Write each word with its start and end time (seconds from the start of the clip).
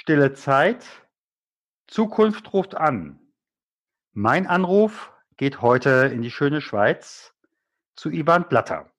Stille 0.00 0.32
Zeit. 0.32 0.86
Zukunft 1.86 2.54
ruft 2.54 2.74
an. 2.74 3.20
Mein 4.12 4.46
Anruf 4.46 5.12
geht 5.36 5.60
heute 5.60 6.10
in 6.10 6.22
die 6.22 6.30
schöne 6.30 6.62
Schweiz 6.62 7.34
zu 7.96 8.08
Ivan 8.08 8.48
Blatter. 8.48 8.90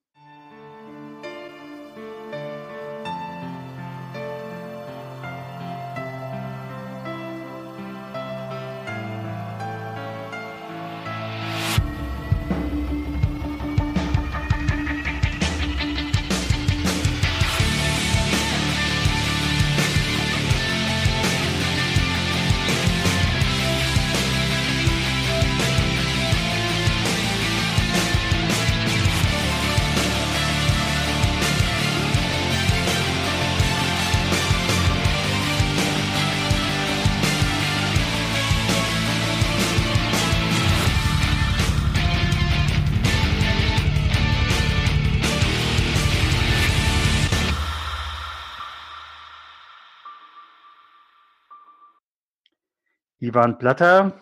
Ivan 53.22 53.56
Blatter 53.56 54.20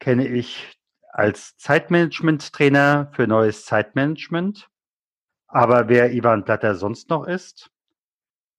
kenne 0.00 0.26
ich 0.26 0.78
als 1.12 1.54
Zeitmanagement-Trainer 1.58 3.10
für 3.12 3.26
neues 3.26 3.66
Zeitmanagement. 3.66 4.70
Aber 5.48 5.90
wer 5.90 6.14
Ivan 6.14 6.42
Blatter 6.42 6.74
sonst 6.74 7.10
noch 7.10 7.26
ist? 7.26 7.70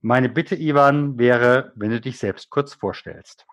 Meine 0.02 0.30
Bitte, 0.30 0.56
Ivan, 0.56 1.18
wäre, 1.18 1.74
wenn 1.76 1.90
du 1.90 2.00
dich 2.00 2.20
selbst 2.20 2.52
kurz 2.52 2.76
vorstellst. 2.76 3.48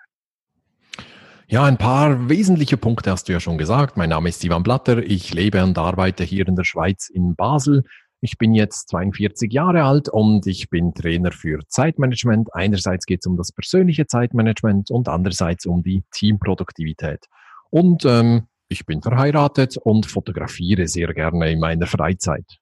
Ja, 1.47 1.65
ein 1.65 1.79
paar 1.79 2.29
wesentliche 2.29 2.77
Punkte 2.77 3.13
hast 3.13 3.31
du 3.31 3.33
ja 3.33 3.41
schon 3.41 3.57
gesagt. 3.57 3.97
Mein 3.97 4.11
Name 4.11 4.29
ist 4.29 4.45
Ivan 4.45 4.63
Blatter. 4.63 4.99
Ich 4.99 5.33
lebe 5.33 5.65
und 5.65 5.79
arbeite 5.79 6.23
hier 6.23 6.47
in 6.47 6.55
der 6.55 6.65
Schweiz 6.65 7.09
in 7.09 7.35
Basel. 7.35 7.85
Ich 8.23 8.37
bin 8.37 8.55
jetzt 8.55 8.91
42 8.91 9.51
Jahre 9.51 9.85
alt 9.85 10.11
und 10.11 10.47
ich 10.47 10.69
bin 10.69 10.93
Trainer 10.93 11.33
für 11.33 11.61
Zeitmanagement. 11.69 12.55
Einerseits 12.55 13.07
geht 13.07 13.21
es 13.23 13.27
um 13.27 13.39
das 13.39 13.51
persönliche 13.51 14.07
Zeitmanagement 14.07 14.91
und 14.91 15.09
andererseits 15.09 15.65
um 15.65 15.83
die 15.83 16.05
Teamproduktivität. 16.13 17.27
Und 17.71 18.05
ähm, 18.05 18.47
ich 18.69 18.85
bin 18.85 19.01
verheiratet 19.01 19.79
und 19.79 20.05
fotografiere 20.05 20.87
sehr 20.87 21.15
gerne 21.15 21.51
in 21.51 21.61
meiner 21.61 21.87
Freizeit. 21.87 22.59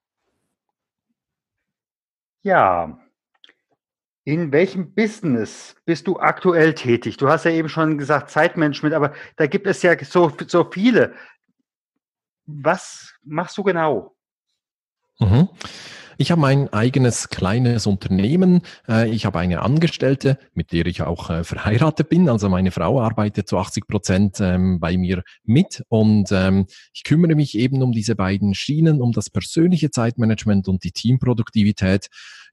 Ja, 2.43 2.99
in 4.25 4.53
welchem 4.53 4.95
Business 4.95 5.75
bist 5.85 6.07
du 6.07 6.21
aktuell 6.21 6.75
tätig? 6.75 7.17
Du 7.17 7.29
hast 7.29 7.45
ja 7.45 7.51
eben 7.51 7.69
schon 7.69 7.99
gesagt 7.99 8.31
Zeitmanagement, 8.31 8.95
aber 8.95 9.13
da 9.37 9.47
gibt 9.47 9.67
es 9.67 9.83
ja 9.83 9.97
so, 10.05 10.31
so 10.47 10.71
viele. 10.71 11.15
Was 12.47 13.15
machst 13.25 13.59
du 13.59 13.65
genau? 13.65 14.18
Mhm. 15.19 15.49
Ich 16.21 16.33
habe 16.33 16.41
mein 16.41 16.73
eigenes 16.73 17.29
kleines 17.29 17.87
Unternehmen. 17.87 18.63
Äh, 18.89 19.09
ich 19.11 19.25
habe 19.25 19.39
eine 19.39 19.63
Angestellte, 19.63 20.37
mit 20.53 20.73
der 20.73 20.87
ich 20.87 21.03
auch 21.03 21.31
äh, 21.31 21.45
verheiratet 21.45 22.09
bin. 22.09 22.29
Also 22.29 22.49
meine 22.49 22.73
Frau 22.73 23.01
arbeitet 23.01 23.49
zu 23.49 23.57
80 23.57 23.87
Prozent 23.87 24.41
ähm, 24.41 24.81
bei 24.81 24.97
mir 24.97 25.23
mit 25.45 25.85
und 25.89 26.33
ähm, 26.33 26.67
ich 26.93 27.05
kümmere 27.05 27.37
mich 27.37 27.57
eben 27.57 27.83
um 27.83 27.93
diese 27.93 28.17
beiden 28.17 28.55
Schienen, 28.55 29.01
um 29.01 29.13
das 29.13 29.31
persönliche 29.31 29.93
Zeitmanagement 29.93 30.67
und 30.67 30.83
die 30.83 30.91
Teamproduktivität. 30.91 32.09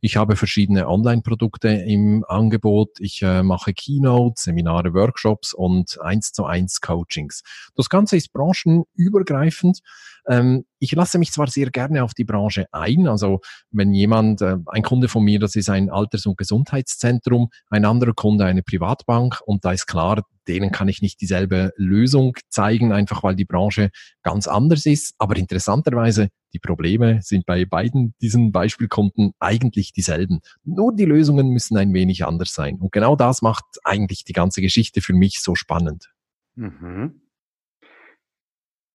Ich 0.05 0.17
habe 0.17 0.35
verschiedene 0.35 0.87
Online-Produkte 0.87 1.67
im 1.67 2.23
Angebot. 2.27 2.99
Ich 2.99 3.23
äh, 3.23 3.41
mache 3.41 3.73
Keynotes, 3.73 4.43
Seminare, 4.43 4.93
Workshops 4.93 5.51
und 5.51 5.99
eins 5.99 6.31
zu 6.31 6.45
eins 6.45 6.79
Coachings. 6.79 7.41
Das 7.75 7.89
Ganze 7.89 8.15
ist 8.15 8.31
branchenübergreifend. 8.31 9.79
Ähm, 10.27 10.65
ich 10.77 10.91
lasse 10.91 11.17
mich 11.17 11.31
zwar 11.31 11.47
sehr 11.47 11.71
gerne 11.71 12.03
auf 12.03 12.13
die 12.13 12.23
Branche 12.23 12.67
ein, 12.71 13.07
also 13.07 13.39
wenn 13.71 13.95
jemand, 13.95 14.43
äh, 14.43 14.57
ein 14.67 14.83
Kunde 14.83 15.07
von 15.07 15.23
mir, 15.23 15.39
das 15.39 15.55
ist 15.55 15.71
ein 15.71 15.89
Alters- 15.89 16.27
und 16.27 16.37
Gesundheitszentrum, 16.37 17.49
ein 17.71 17.83
anderer 17.83 18.13
Kunde 18.13 18.45
eine 18.45 18.61
Privatbank 18.61 19.41
und 19.47 19.65
da 19.65 19.71
ist 19.71 19.87
klar, 19.87 20.21
denen 20.47 20.71
kann 20.71 20.87
ich 20.87 21.01
nicht 21.01 21.21
dieselbe 21.21 21.71
Lösung 21.75 22.35
zeigen, 22.49 22.91
einfach 22.91 23.23
weil 23.23 23.35
die 23.35 23.45
Branche 23.45 23.89
ganz 24.23 24.47
anders 24.47 24.85
ist. 24.85 25.13
Aber 25.17 25.35
interessanterweise, 25.35 26.29
die 26.53 26.59
Probleme 26.59 27.19
sind 27.21 27.45
bei 27.45 27.65
beiden 27.65 28.15
diesen 28.21 28.51
Beispielkunden 28.51 29.33
eigentlich 29.39 29.91
dieselben. 29.91 30.39
Nur 30.63 30.95
die 30.95 31.05
Lösungen 31.05 31.49
müssen 31.49 31.77
ein 31.77 31.93
wenig 31.93 32.25
anders 32.25 32.53
sein. 32.53 32.77
Und 32.79 32.91
genau 32.91 33.15
das 33.15 33.41
macht 33.41 33.65
eigentlich 33.83 34.23
die 34.23 34.33
ganze 34.33 34.61
Geschichte 34.61 35.01
für 35.01 35.13
mich 35.13 35.41
so 35.41 35.55
spannend. 35.55 36.13
Mhm. 36.55 37.21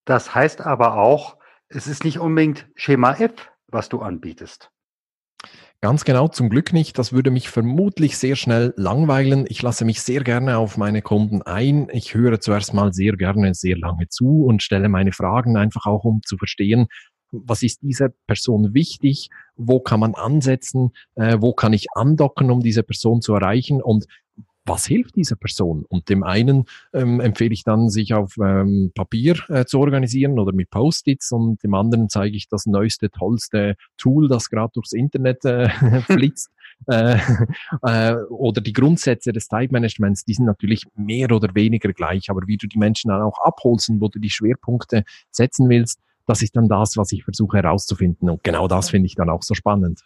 Das 0.05 0.35
heißt 0.35 0.63
aber 0.63 0.97
auch, 0.97 1.37
es 1.69 1.87
ist 1.87 2.05
nicht 2.05 2.19
unbedingt 2.19 2.69
Schema 2.75 3.13
F, 3.13 3.51
was 3.69 3.89
du 3.89 4.01
anbietest. 4.01 4.71
Ganz 5.83 6.05
genau, 6.05 6.29
zum 6.29 6.51
Glück 6.51 6.75
nicht. 6.75 6.99
Das 6.99 7.15
würde 7.15 7.31
mich 7.31 7.49
vermutlich 7.49 8.19
sehr 8.19 8.37
schnell 8.37 8.75
langweilen. 8.77 9.47
Ich 9.49 9.63
lasse 9.63 9.87
mich 9.87 10.03
sehr 10.03 10.23
gerne 10.23 10.59
auf 10.59 10.77
meine 10.77 11.01
Kunden 11.01 11.41
ein. 11.41 11.89
Ich 11.91 12.15
höre 12.15 12.39
zuerst 12.39 12.75
mal 12.75 12.93
sehr 12.93 13.17
gerne 13.17 13.55
sehr 13.55 13.79
lange 13.79 14.07
zu 14.09 14.45
und 14.45 14.63
stelle 14.63 14.91
meine 14.91 15.13
Fragen 15.13 15.57
einfach 15.57 15.87
auch, 15.87 16.05
um 16.05 16.21
zu 16.23 16.37
verstehen, 16.37 16.89
was 17.33 17.63
ist 17.63 17.81
dieser 17.81 18.11
Person 18.27 18.75
wichtig, 18.75 19.31
wo 19.57 19.81
kann 19.81 20.01
man 20.01 20.15
ansetzen, 20.15 20.91
äh, 21.15 21.39
wo 21.41 21.55
kann 21.55 21.73
ich 21.73 21.87
andocken, 21.95 22.51
um 22.51 22.61
diese 22.61 22.83
Person 22.83 23.23
zu 23.23 23.33
erreichen 23.35 23.81
und 23.81 24.05
was 24.65 24.87
hilft 24.87 25.17
dieser 25.17 25.37
Person? 25.37 25.85
Und 25.89 26.09
dem 26.09 26.23
einen 26.23 26.65
ähm, 26.93 27.21
empfehle 27.21 27.53
ich 27.53 27.65
dann, 27.65 27.89
sich 27.89 28.15
auf 28.15 28.37
ähm, 28.43 28.93
Papier 28.95 29.37
äh, 29.49 29.65
zu 29.65 29.81
organisieren 29.81 30.39
oder 30.39 30.53
mit 30.53 30.71
Post-its 30.71 31.33
und 31.33 31.63
dem 31.63 31.75
anderen 31.75 32.09
zeige 32.09 32.37
ich 32.37 32.49
das 32.49 32.67
neueste, 32.67 33.11
tollste 33.11 33.77
Tool, 33.97 34.29
das 34.29 34.51
gerade 34.51 34.73
durchs 34.75 34.93
Internet 34.93 35.45
äh, 35.45 35.69
flitzt. 36.03 36.51
Äh, 36.87 37.19
äh, 37.83 38.15
oder 38.29 38.61
die 38.61 38.73
Grundsätze 38.73 39.33
des 39.33 39.49
Zeitmanagements, 39.49 40.25
die 40.25 40.35
sind 40.35 40.47
natürlich 40.47 40.85
mehr 40.95 41.31
oder 41.31 41.55
weniger 41.55 41.93
gleich, 41.93 42.31
aber 42.31 42.43
wie 42.47 42.57
du 42.57 42.67
die 42.67 42.79
Menschen 42.79 43.09
dann 43.09 43.23
auch 43.23 43.39
abholst 43.43 43.91
und 43.91 44.01
wo 44.01 44.09
du 44.09 44.19
die 44.19 44.31
Schwerpunkte 44.31 45.05
setzen 45.31 45.69
willst, 45.69 46.01
das 46.27 46.43
ist 46.43 46.57
dann 46.57 46.69
das, 46.69 46.97
was 46.97 47.13
ich 47.13 47.25
versuche 47.25 47.59
herauszufinden. 47.59 48.31
Und 48.31 48.45
genau 48.45 48.69
das 48.69 48.91
finde 48.91 49.07
ich 49.07 49.15
dann 49.15 49.31
auch 49.31 49.43
so 49.43 49.55
spannend. 49.55 50.01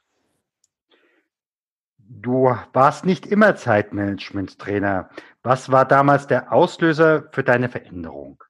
Du 2.20 2.54
warst 2.72 3.04
nicht 3.04 3.26
immer 3.26 3.56
Zeitmanagement-Trainer. 3.56 5.10
Was 5.42 5.70
war 5.70 5.84
damals 5.84 6.26
der 6.26 6.52
Auslöser 6.52 7.25
für 7.32 7.42
deine 7.42 7.69
Veränderung? 7.69 8.42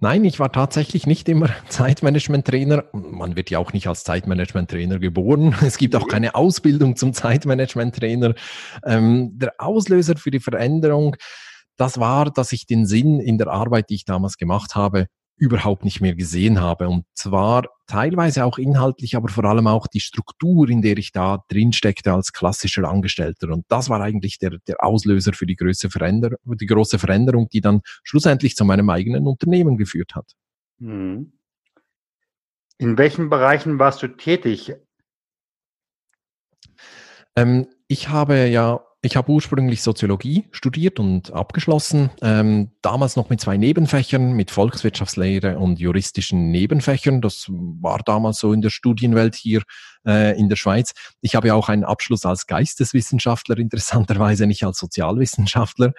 Nein, 0.00 0.24
ich 0.24 0.40
war 0.40 0.50
tatsächlich 0.50 1.06
nicht 1.06 1.28
immer 1.28 1.50
Zeitmanagement-Trainer. 1.68 2.86
Man 2.92 3.36
wird 3.36 3.50
ja 3.50 3.60
auch 3.60 3.72
nicht 3.72 3.86
als 3.86 4.02
Zeitmanagement-Trainer 4.02 4.98
geboren. 4.98 5.54
Es 5.62 5.78
gibt 5.78 5.94
auch 5.94 6.08
keine 6.08 6.34
Ausbildung 6.34 6.96
zum 6.96 7.12
Zeitmanagement-Trainer. 7.12 8.34
Ähm, 8.84 9.30
der 9.38 9.54
Auslöser 9.58 10.16
für 10.16 10.32
die 10.32 10.40
Veränderung, 10.40 11.16
das 11.76 12.00
war, 12.00 12.30
dass 12.32 12.52
ich 12.52 12.66
den 12.66 12.86
Sinn 12.86 13.20
in 13.20 13.38
der 13.38 13.48
Arbeit, 13.48 13.90
die 13.90 13.94
ich 13.94 14.04
damals 14.04 14.36
gemacht 14.36 14.74
habe, 14.74 15.06
überhaupt 15.36 15.84
nicht 15.84 16.00
mehr 16.00 16.14
gesehen 16.14 16.60
habe. 16.60 16.88
Und 16.88 17.04
zwar 17.14 17.68
teilweise 17.86 18.44
auch 18.44 18.58
inhaltlich, 18.58 19.16
aber 19.16 19.28
vor 19.28 19.44
allem 19.44 19.66
auch 19.66 19.86
die 19.86 20.00
Struktur, 20.00 20.68
in 20.68 20.82
der 20.82 20.96
ich 20.98 21.12
da 21.12 21.44
drin 21.48 21.72
steckte 21.72 22.12
als 22.12 22.32
klassischer 22.32 22.88
Angestellter. 22.88 23.48
Und 23.48 23.64
das 23.68 23.88
war 23.88 24.00
eigentlich 24.00 24.38
der, 24.38 24.58
der 24.66 24.82
Auslöser 24.84 25.32
für 25.32 25.46
die, 25.46 25.56
größte 25.56 25.90
Veränderung, 25.90 26.38
die 26.44 26.66
große 26.66 26.98
Veränderung, 26.98 27.48
die 27.48 27.60
dann 27.60 27.80
schlussendlich 28.04 28.54
zu 28.54 28.64
meinem 28.64 28.88
eigenen 28.90 29.26
Unternehmen 29.26 29.76
geführt 29.76 30.14
hat. 30.14 30.32
Hm. 30.78 31.32
In 32.78 32.98
welchen 32.98 33.30
Bereichen 33.30 33.78
warst 33.78 34.02
du 34.02 34.08
tätig? 34.08 34.74
Ähm, 37.36 37.66
ich 37.88 38.08
habe 38.08 38.46
ja 38.46 38.84
ich 39.04 39.16
habe 39.16 39.32
ursprünglich 39.32 39.82
Soziologie 39.82 40.44
studiert 40.52 41.00
und 41.00 41.32
abgeschlossen, 41.32 42.10
ähm, 42.22 42.70
damals 42.82 43.16
noch 43.16 43.30
mit 43.30 43.40
zwei 43.40 43.56
Nebenfächern, 43.56 44.32
mit 44.32 44.52
Volkswirtschaftslehre 44.52 45.58
und 45.58 45.80
juristischen 45.80 46.52
Nebenfächern. 46.52 47.20
Das 47.20 47.46
war 47.50 47.98
damals 48.04 48.38
so 48.38 48.52
in 48.52 48.62
der 48.62 48.70
Studienwelt 48.70 49.34
hier 49.34 49.62
äh, 50.06 50.38
in 50.38 50.48
der 50.48 50.56
Schweiz. 50.56 50.92
Ich 51.20 51.34
habe 51.34 51.48
ja 51.48 51.54
auch 51.54 51.68
einen 51.68 51.84
Abschluss 51.84 52.24
als 52.24 52.46
Geisteswissenschaftler, 52.46 53.58
interessanterweise 53.58 54.46
nicht 54.46 54.64
als 54.64 54.78
Sozialwissenschaftler. 54.78 55.92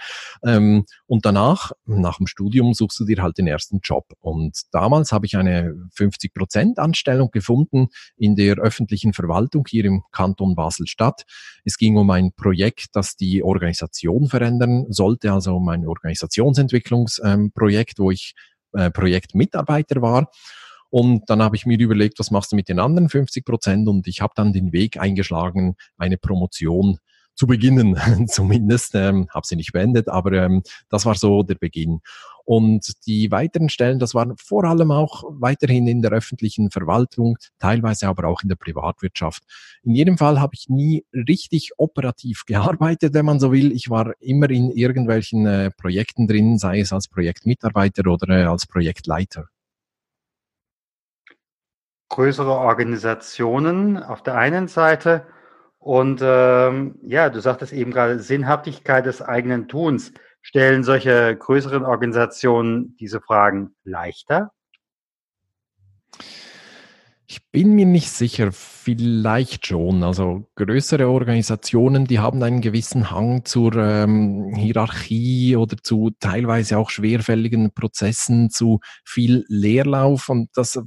Ähm, 0.44 0.86
und 1.06 1.26
danach, 1.26 1.72
nach 1.86 2.18
dem 2.18 2.28
Studium, 2.28 2.74
suchst 2.74 3.00
du 3.00 3.06
dir 3.06 3.22
halt 3.22 3.38
den 3.38 3.48
ersten 3.48 3.80
Job. 3.84 4.06
Und 4.20 4.62
damals 4.72 5.12
habe 5.12 5.26
ich 5.26 5.36
eine 5.38 5.74
50-Prozent-Anstellung 5.98 7.32
gefunden 7.32 7.88
in 8.18 8.36
der 8.36 8.58
öffentlichen 8.58 9.14
Verwaltung 9.14 9.66
hier 9.70 9.86
im 9.86 10.04
Kanton 10.12 10.56
Basel-Stadt. 10.56 11.24
Es 11.64 11.78
ging 11.78 11.96
um 11.98 12.10
ein 12.10 12.34
Projekt, 12.34 12.88
das 12.94 13.16
die 13.16 13.44
Organisation 13.44 14.28
verändern 14.28 14.88
sollte, 14.90 15.32
also 15.32 15.56
um 15.56 15.70
ein 15.70 15.88
Organisationsentwicklungsprojekt, 15.88 18.00
ähm, 18.00 18.04
wo 18.04 18.12
ich 18.12 18.34
äh, 18.74 18.92
Projektmitarbeiter 18.92 20.02
war. 20.02 20.30
Und 20.94 21.28
dann 21.28 21.42
habe 21.42 21.56
ich 21.56 21.66
mir 21.66 21.80
überlegt, 21.80 22.20
was 22.20 22.30
machst 22.30 22.52
du 22.52 22.56
mit 22.56 22.70
den 22.70 22.78
anderen 22.78 23.10
50 23.10 23.44
Prozent? 23.44 23.88
Und 23.88 24.06
ich 24.06 24.22
habe 24.22 24.34
dann 24.36 24.54
den 24.54 24.72
Weg 24.74 25.00
eingeschlagen, 25.00 25.76
eine 25.98 26.20
Promotion 26.20 27.00
zu 27.34 27.48
beginnen, 27.48 27.98
zumindest. 28.28 28.94
Ähm, 28.94 29.28
habe 29.34 29.48
sie 29.48 29.56
nicht 29.56 29.72
beendet, 29.72 30.08
aber 30.08 30.34
ähm, 30.34 30.62
das 30.90 31.08
war 31.08 31.16
so 31.16 31.42
der 31.42 31.56
Beginn. 31.56 32.02
Und 32.46 33.08
die 33.08 33.32
weiteren 33.32 33.70
Stellen, 33.70 33.98
das 33.98 34.14
waren 34.14 34.36
vor 34.38 34.66
allem 34.66 34.92
auch 34.92 35.24
weiterhin 35.30 35.88
in 35.88 36.04
der 36.04 36.12
öffentlichen 36.12 36.70
Verwaltung, 36.70 37.38
teilweise 37.58 38.08
aber 38.08 38.28
auch 38.28 38.44
in 38.44 38.50
der 38.50 38.56
Privatwirtschaft. 38.56 39.42
In 39.82 39.96
jedem 39.96 40.20
Fall 40.20 40.40
habe 40.40 40.54
ich 40.54 40.70
nie 40.70 41.06
richtig 41.12 41.72
operativ 41.78 42.44
gearbeitet, 42.46 43.16
wenn 43.16 43.26
man 43.26 43.40
so 43.40 43.52
will. 43.52 43.72
Ich 43.72 43.90
war 43.90 44.14
immer 44.20 44.52
in 44.52 44.70
irgendwelchen 44.70 45.48
äh, 45.48 45.72
Projekten 45.72 46.28
drin, 46.28 46.60
sei 46.60 46.82
es 46.82 46.94
als 46.94 47.08
Projektmitarbeiter 47.08 48.06
oder 48.06 48.30
äh, 48.30 48.44
als 48.44 48.68
Projektleiter 48.68 49.48
größere 52.14 52.52
Organisationen 52.52 53.98
auf 53.98 54.22
der 54.22 54.36
einen 54.36 54.68
Seite 54.68 55.26
und 55.80 56.22
ähm, 56.24 57.00
ja, 57.02 57.32
du 57.32 57.42
sagtest 57.42 57.74
eben 57.74 57.90
gerade 57.90 58.20
Sinnhaftigkeit 58.20 59.08
des 59.08 59.24
eigenen 59.24 59.68
Tuns. 59.68 60.14
Stellen 60.44 60.84
solche 60.84 61.36
größeren 61.36 61.84
Organisationen 61.84 62.96
diese 62.98 63.20
Fragen 63.20 63.76
leichter? 63.84 64.52
Ich 67.26 67.50
bin 67.50 67.74
mir 67.74 67.88
nicht 67.88 68.12
sicher, 68.12 68.52
vielleicht 68.84 69.68
schon. 69.68 70.04
Also 70.04 70.46
größere 70.56 71.08
Organisationen, 71.08 72.06
die 72.06 72.20
haben 72.20 72.44
einen 72.44 72.62
gewissen 72.62 73.10
Hang 73.10 73.46
zur 73.46 73.76
ähm, 73.76 74.54
Hierarchie 74.56 75.56
oder 75.56 75.78
zu 75.82 76.12
teilweise 76.20 76.78
auch 76.78 76.90
schwerfälligen 76.90 77.72
Prozessen, 77.74 78.50
zu 78.50 78.80
viel 79.06 79.46
Leerlauf. 79.48 80.30
Und 80.30 80.50
das 80.56 80.80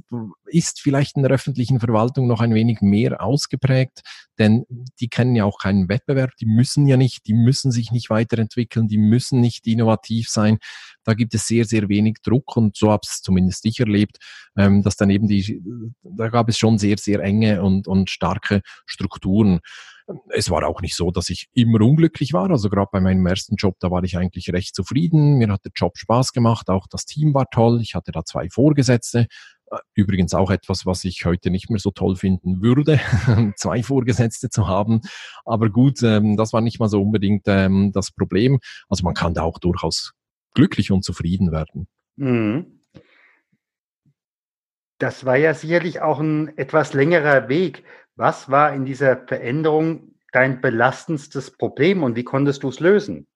ist 0.45 0.81
vielleicht 0.81 1.17
in 1.17 1.23
der 1.23 1.31
öffentlichen 1.31 1.79
Verwaltung 1.79 2.27
noch 2.27 2.41
ein 2.41 2.53
wenig 2.53 2.81
mehr 2.81 3.21
ausgeprägt, 3.21 4.01
denn 4.37 4.65
die 4.99 5.09
kennen 5.09 5.35
ja 5.35 5.45
auch 5.45 5.59
keinen 5.59 5.89
Wettbewerb, 5.89 6.31
die 6.39 6.45
müssen 6.45 6.87
ja 6.87 6.97
nicht, 6.97 7.27
die 7.27 7.33
müssen 7.33 7.71
sich 7.71 7.91
nicht 7.91 8.09
weiterentwickeln, 8.09 8.87
die 8.87 8.97
müssen 8.97 9.41
nicht 9.41 9.65
innovativ 9.67 10.29
sein. 10.29 10.59
Da 11.03 11.13
gibt 11.13 11.33
es 11.33 11.47
sehr, 11.47 11.65
sehr 11.65 11.89
wenig 11.89 12.17
Druck 12.21 12.55
und 12.57 12.75
so 12.75 12.91
habe 12.91 13.01
es 13.03 13.21
zumindest 13.21 13.65
ich 13.65 13.79
erlebt, 13.79 14.17
ähm, 14.57 14.83
dass 14.83 14.95
dann 14.95 15.09
eben 15.09 15.27
die, 15.27 15.61
da 16.03 16.29
gab 16.29 16.49
es 16.49 16.57
schon 16.57 16.77
sehr, 16.77 16.97
sehr 16.97 17.21
enge 17.21 17.63
und, 17.63 17.86
und 17.87 18.09
starke 18.09 18.61
Strukturen. 18.85 19.59
Es 20.29 20.49
war 20.49 20.65
auch 20.65 20.81
nicht 20.81 20.95
so, 20.95 21.11
dass 21.11 21.29
ich 21.29 21.47
immer 21.53 21.81
unglücklich 21.81 22.31
war. 22.31 22.49
Also 22.49 22.69
gerade 22.69 22.89
bei 22.91 23.01
meinem 23.01 23.25
ersten 23.25 23.55
Job, 23.55 23.75
da 23.79 23.91
war 23.91 24.03
ich 24.03 24.17
eigentlich 24.17 24.49
recht 24.53 24.73
zufrieden. 24.73 25.37
Mir 25.37 25.49
hat 25.49 25.65
der 25.65 25.73
Job 25.75 25.97
Spaß 25.97 26.31
gemacht, 26.31 26.69
auch 26.69 26.87
das 26.89 27.05
Team 27.05 27.33
war 27.33 27.45
toll. 27.51 27.81
Ich 27.81 27.93
hatte 27.93 28.11
da 28.11 28.23
zwei 28.23 28.49
Vorgesetzte, 28.49 29.27
äh, 29.71 29.77
Übrigens 29.95 30.33
auch 30.33 30.51
etwas, 30.51 30.85
was 30.85 31.03
ich 31.03 31.25
heute 31.25 31.49
nicht 31.49 31.69
mehr 31.69 31.79
so 31.79 31.91
toll 31.91 32.15
finden 32.15 32.61
würde, 32.61 32.99
zwei 33.57 33.83
Vorgesetzte 33.83 34.49
zu 34.49 34.67
haben. 34.67 35.01
Aber 35.45 35.69
gut, 35.69 36.01
ähm, 36.03 36.37
das 36.37 36.53
war 36.53 36.61
nicht 36.61 36.79
mal 36.79 36.89
so 36.89 37.01
unbedingt 37.01 37.43
ähm, 37.47 37.91
das 37.93 38.11
Problem. 38.11 38.59
Also 38.89 39.03
man 39.03 39.13
kann 39.13 39.33
da 39.33 39.43
auch 39.43 39.59
durchaus 39.59 40.13
glücklich 40.53 40.91
und 40.91 41.03
zufrieden 41.03 41.51
werden. 41.51 41.87
Mhm. 42.15 42.76
Das 44.99 45.25
war 45.25 45.37
ja 45.37 45.53
sicherlich 45.53 46.01
auch 46.01 46.19
ein 46.19 46.57
etwas 46.57 46.93
längerer 46.93 47.49
Weg. 47.49 47.83
Was 48.15 48.49
war 48.49 48.73
in 48.73 48.85
dieser 48.85 49.17
Veränderung 49.27 50.15
dein 50.31 50.59
belastendstes 50.59 51.51
Problem 51.51 52.03
und 52.03 52.15
wie 52.15 52.23
konntest 52.23 52.63
du 52.63 52.69
es 52.69 52.79
lösen? 52.79 53.27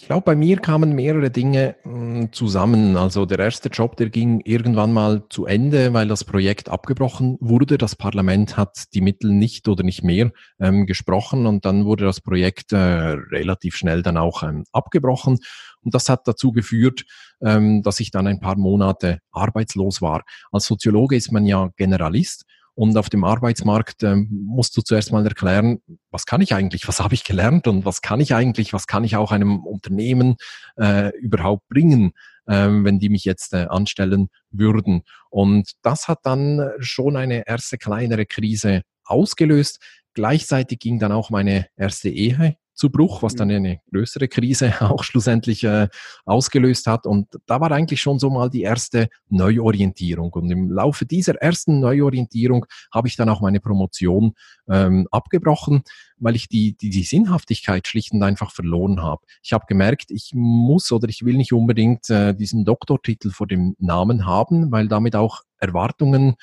Ich 0.00 0.06
glaube, 0.06 0.24
bei 0.24 0.36
mir 0.36 0.58
kamen 0.58 0.94
mehrere 0.94 1.30
Dinge 1.30 1.76
hm, 1.82 2.32
zusammen. 2.32 2.96
Also 2.96 3.26
der 3.26 3.40
erste 3.40 3.68
Job, 3.68 3.96
der 3.96 4.08
ging 4.08 4.40
irgendwann 4.40 4.92
mal 4.92 5.24
zu 5.28 5.44
Ende, 5.44 5.92
weil 5.92 6.08
das 6.08 6.24
Projekt 6.24 6.70
abgebrochen 6.70 7.36
wurde. 7.40 7.76
Das 7.76 7.94
Parlament 7.94 8.56
hat 8.56 8.84
die 8.94 9.02
Mittel 9.02 9.30
nicht 9.32 9.68
oder 9.68 9.82
nicht 9.82 10.02
mehr 10.02 10.30
ähm, 10.60 10.86
gesprochen 10.86 11.46
und 11.46 11.66
dann 11.66 11.84
wurde 11.84 12.04
das 12.04 12.22
Projekt 12.22 12.72
äh, 12.72 12.78
relativ 12.78 13.76
schnell 13.76 14.02
dann 14.02 14.16
auch 14.16 14.42
ähm, 14.42 14.64
abgebrochen. 14.72 15.40
Und 15.82 15.94
das 15.94 16.08
hat 16.08 16.26
dazu 16.26 16.52
geführt, 16.52 17.04
ähm, 17.40 17.82
dass 17.82 18.00
ich 18.00 18.10
dann 18.10 18.26
ein 18.26 18.40
paar 18.40 18.56
Monate 18.56 19.18
arbeitslos 19.30 20.02
war. 20.02 20.24
Als 20.52 20.66
Soziologe 20.66 21.16
ist 21.16 21.32
man 21.32 21.46
ja 21.46 21.70
Generalist. 21.76 22.44
Und 22.74 22.96
auf 22.96 23.10
dem 23.10 23.24
Arbeitsmarkt 23.24 24.04
ähm, 24.04 24.28
musst 24.30 24.76
du 24.76 24.82
zuerst 24.82 25.10
mal 25.10 25.26
erklären, 25.26 25.80
was 26.12 26.26
kann 26.26 26.40
ich 26.40 26.54
eigentlich, 26.54 26.86
was 26.86 27.00
habe 27.00 27.14
ich 27.14 27.24
gelernt 27.24 27.66
und 27.66 27.84
was 27.84 28.02
kann 28.02 28.20
ich 28.20 28.36
eigentlich, 28.36 28.72
was 28.72 28.86
kann 28.86 29.02
ich 29.02 29.16
auch 29.16 29.32
einem 29.32 29.66
Unternehmen 29.66 30.36
äh, 30.76 31.10
überhaupt 31.18 31.66
bringen, 31.68 32.12
äh, 32.46 32.68
wenn 32.68 33.00
die 33.00 33.08
mich 33.08 33.24
jetzt 33.24 33.52
äh, 33.52 33.66
anstellen 33.68 34.28
würden. 34.52 35.02
Und 35.28 35.72
das 35.82 36.06
hat 36.06 36.20
dann 36.22 36.70
schon 36.78 37.16
eine 37.16 37.48
erste 37.48 37.78
kleinere 37.78 38.26
Krise 38.26 38.82
ausgelöst. 39.04 39.80
Gleichzeitig 40.14 40.78
ging 40.78 41.00
dann 41.00 41.10
auch 41.10 41.30
meine 41.30 41.66
erste 41.76 42.10
Ehe 42.10 42.56
zu 42.78 42.90
Bruch, 42.90 43.22
was 43.22 43.34
dann 43.34 43.50
eine 43.50 43.80
größere 43.92 44.28
Krise 44.28 44.72
auch 44.80 45.02
schlussendlich 45.02 45.64
äh, 45.64 45.88
ausgelöst 46.24 46.86
hat. 46.86 47.06
Und 47.06 47.26
da 47.46 47.60
war 47.60 47.72
eigentlich 47.72 48.00
schon 48.00 48.20
so 48.20 48.30
mal 48.30 48.48
die 48.48 48.62
erste 48.62 49.08
Neuorientierung. 49.28 50.32
Und 50.32 50.50
im 50.50 50.70
Laufe 50.70 51.04
dieser 51.04 51.34
ersten 51.34 51.80
Neuorientierung 51.80 52.66
habe 52.94 53.08
ich 53.08 53.16
dann 53.16 53.28
auch 53.28 53.40
meine 53.40 53.58
Promotion 53.58 54.34
ähm, 54.68 55.08
abgebrochen, 55.10 55.82
weil 56.18 56.36
ich 56.36 56.48
die, 56.48 56.76
die, 56.76 56.90
die 56.90 57.02
Sinnhaftigkeit 57.02 57.88
schlicht 57.88 58.12
und 58.12 58.22
einfach 58.22 58.52
verloren 58.52 59.02
habe. 59.02 59.22
Ich 59.42 59.52
habe 59.52 59.66
gemerkt, 59.66 60.12
ich 60.12 60.30
muss 60.34 60.92
oder 60.92 61.08
ich 61.08 61.24
will 61.24 61.36
nicht 61.36 61.52
unbedingt 61.52 62.08
äh, 62.10 62.32
diesen 62.32 62.64
Doktortitel 62.64 63.30
vor 63.30 63.48
dem 63.48 63.74
Namen 63.80 64.24
haben, 64.24 64.70
weil 64.70 64.86
damit 64.86 65.16
auch 65.16 65.42
Erwartungen 65.58 66.36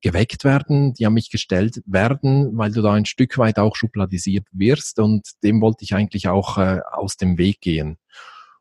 geweckt 0.00 0.44
werden, 0.44 0.94
die 0.94 1.06
an 1.06 1.14
mich 1.14 1.30
gestellt 1.30 1.82
werden, 1.86 2.56
weil 2.56 2.72
du 2.72 2.82
da 2.82 2.92
ein 2.92 3.04
Stück 3.04 3.38
weit 3.38 3.58
auch 3.58 3.76
schubladisiert 3.76 4.46
wirst 4.52 4.98
und 4.98 5.28
dem 5.42 5.60
wollte 5.60 5.84
ich 5.84 5.94
eigentlich 5.94 6.28
auch 6.28 6.58
äh, 6.58 6.80
aus 6.92 7.16
dem 7.16 7.38
Weg 7.38 7.60
gehen. 7.60 7.98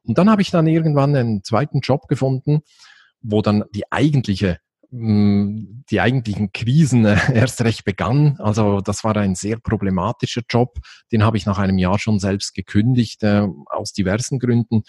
Und 0.04 0.18
dann 0.18 0.30
habe 0.30 0.42
ich 0.42 0.52
dann 0.52 0.68
irgendwann 0.68 1.16
einen 1.16 1.44
zweiten 1.44 1.80
Job 1.82 2.08
gefunden, 2.08 2.62
wo 3.22 3.42
dann 3.42 3.64
die 3.74 3.92
eigentliche 3.92 4.60
mm, 4.92 5.84
die 5.90 6.02
eigentlichen 6.02 6.52
Krisen 6.52 7.06
äh, 7.06 7.18
erst 7.34 7.62
recht 7.62 7.86
begann. 7.86 8.38
Also 8.40 8.82
das 8.82 9.04
war 9.04 9.16
ein 9.16 9.36
sehr 9.36 9.58
problematischer 9.58 10.42
Job. 10.50 10.80
Den 11.12 11.24
habe 11.24 11.38
ich 11.38 11.46
nach 11.46 11.60
einem 11.60 11.78
Jahr 11.78 12.00
schon 12.00 12.20
selbst 12.20 12.54
gekündigt, 12.54 13.24
äh, 13.24 13.48
aus 13.68 13.94
diversen 13.94 14.40
Gründen. 14.40 14.84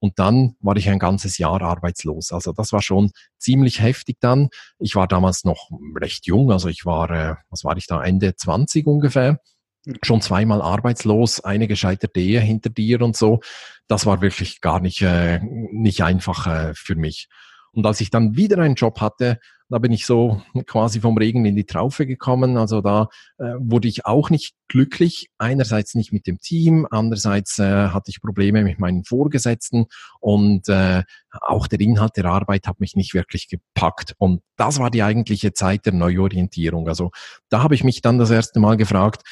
Und 0.00 0.18
dann 0.18 0.54
war 0.60 0.76
ich 0.76 0.88
ein 0.88 0.98
ganzes 0.98 1.38
Jahr 1.38 1.60
arbeitslos. 1.60 2.32
Also 2.32 2.52
das 2.52 2.72
war 2.72 2.82
schon 2.82 3.10
ziemlich 3.38 3.80
heftig 3.80 4.18
dann. 4.20 4.48
Ich 4.78 4.94
war 4.94 5.08
damals 5.08 5.44
noch 5.44 5.70
recht 6.00 6.26
jung, 6.26 6.52
also 6.52 6.68
ich 6.68 6.84
war, 6.84 7.10
äh, 7.10 7.34
was 7.50 7.64
war 7.64 7.76
ich 7.76 7.86
da, 7.86 8.02
Ende 8.02 8.36
20 8.36 8.86
ungefähr. 8.86 9.40
Mhm. 9.84 9.96
Schon 10.02 10.20
zweimal 10.20 10.62
arbeitslos, 10.62 11.40
eine 11.40 11.66
gescheiterte 11.66 12.20
Ehe 12.20 12.40
hinter 12.40 12.70
dir 12.70 13.02
und 13.02 13.16
so. 13.16 13.40
Das 13.88 14.06
war 14.06 14.20
wirklich 14.20 14.60
gar 14.60 14.80
nicht, 14.80 15.02
äh, 15.02 15.40
nicht 15.42 16.02
einfach 16.02 16.46
äh, 16.46 16.74
für 16.74 16.94
mich. 16.94 17.28
Und 17.72 17.86
als 17.86 18.00
ich 18.00 18.10
dann 18.10 18.36
wieder 18.36 18.58
einen 18.58 18.74
Job 18.74 19.00
hatte, 19.00 19.38
da 19.70 19.78
bin 19.78 19.92
ich 19.92 20.06
so 20.06 20.40
quasi 20.66 21.00
vom 21.00 21.18
Regen 21.18 21.44
in 21.44 21.54
die 21.54 21.66
Traufe 21.66 22.06
gekommen. 22.06 22.56
Also 22.56 22.80
da 22.80 23.08
äh, 23.38 23.52
wurde 23.58 23.88
ich 23.88 24.06
auch 24.06 24.30
nicht 24.30 24.54
glücklich. 24.68 25.28
Einerseits 25.36 25.94
nicht 25.94 26.12
mit 26.12 26.26
dem 26.26 26.38
Team, 26.38 26.86
andererseits 26.90 27.58
äh, 27.58 27.88
hatte 27.88 28.10
ich 28.10 28.22
Probleme 28.22 28.64
mit 28.64 28.78
meinen 28.78 29.04
Vorgesetzten 29.04 29.86
und 30.20 30.68
äh, 30.68 31.02
auch 31.32 31.66
der 31.66 31.80
Inhalt 31.80 32.16
der 32.16 32.24
Arbeit 32.24 32.66
hat 32.66 32.80
mich 32.80 32.96
nicht 32.96 33.12
wirklich 33.12 33.48
gepackt. 33.48 34.14
Und 34.16 34.40
das 34.56 34.78
war 34.78 34.90
die 34.90 35.02
eigentliche 35.02 35.52
Zeit 35.52 35.84
der 35.84 35.92
Neuorientierung. 35.92 36.88
Also 36.88 37.10
da 37.50 37.62
habe 37.62 37.74
ich 37.74 37.84
mich 37.84 38.00
dann 38.00 38.18
das 38.18 38.30
erste 38.30 38.60
Mal 38.60 38.78
gefragt, 38.78 39.22